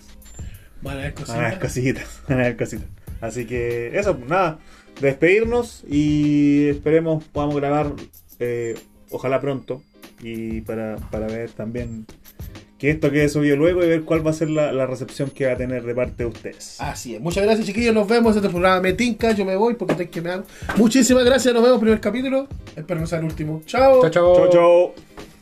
[0.84, 2.04] Van a ver Van a haber cositas.
[2.04, 2.22] cositas.
[2.30, 2.86] Van a haber cositas.
[3.20, 4.60] Así que eso, nada.
[5.02, 7.94] Despedirnos y esperemos podamos grabar,
[8.40, 8.76] eh,
[9.10, 9.82] ojalá pronto.
[10.22, 12.06] Y para, para ver también
[12.78, 15.46] que esto quede subido luego y ver cuál va a ser la, la recepción que
[15.46, 16.80] va a tener de parte de ustedes.
[16.80, 17.22] Así es.
[17.22, 17.94] Muchas gracias, chiquillos.
[17.94, 19.32] Nos vemos en este programa Metinca.
[19.32, 20.44] Yo me voy porque estoy que me hago.
[20.76, 21.54] Muchísimas gracias.
[21.54, 22.48] Nos vemos en el primer capítulo.
[22.76, 23.62] Espero no sea el último.
[23.66, 24.02] Chao.
[24.02, 24.36] Chao, chao.
[24.36, 25.35] Chau, chau.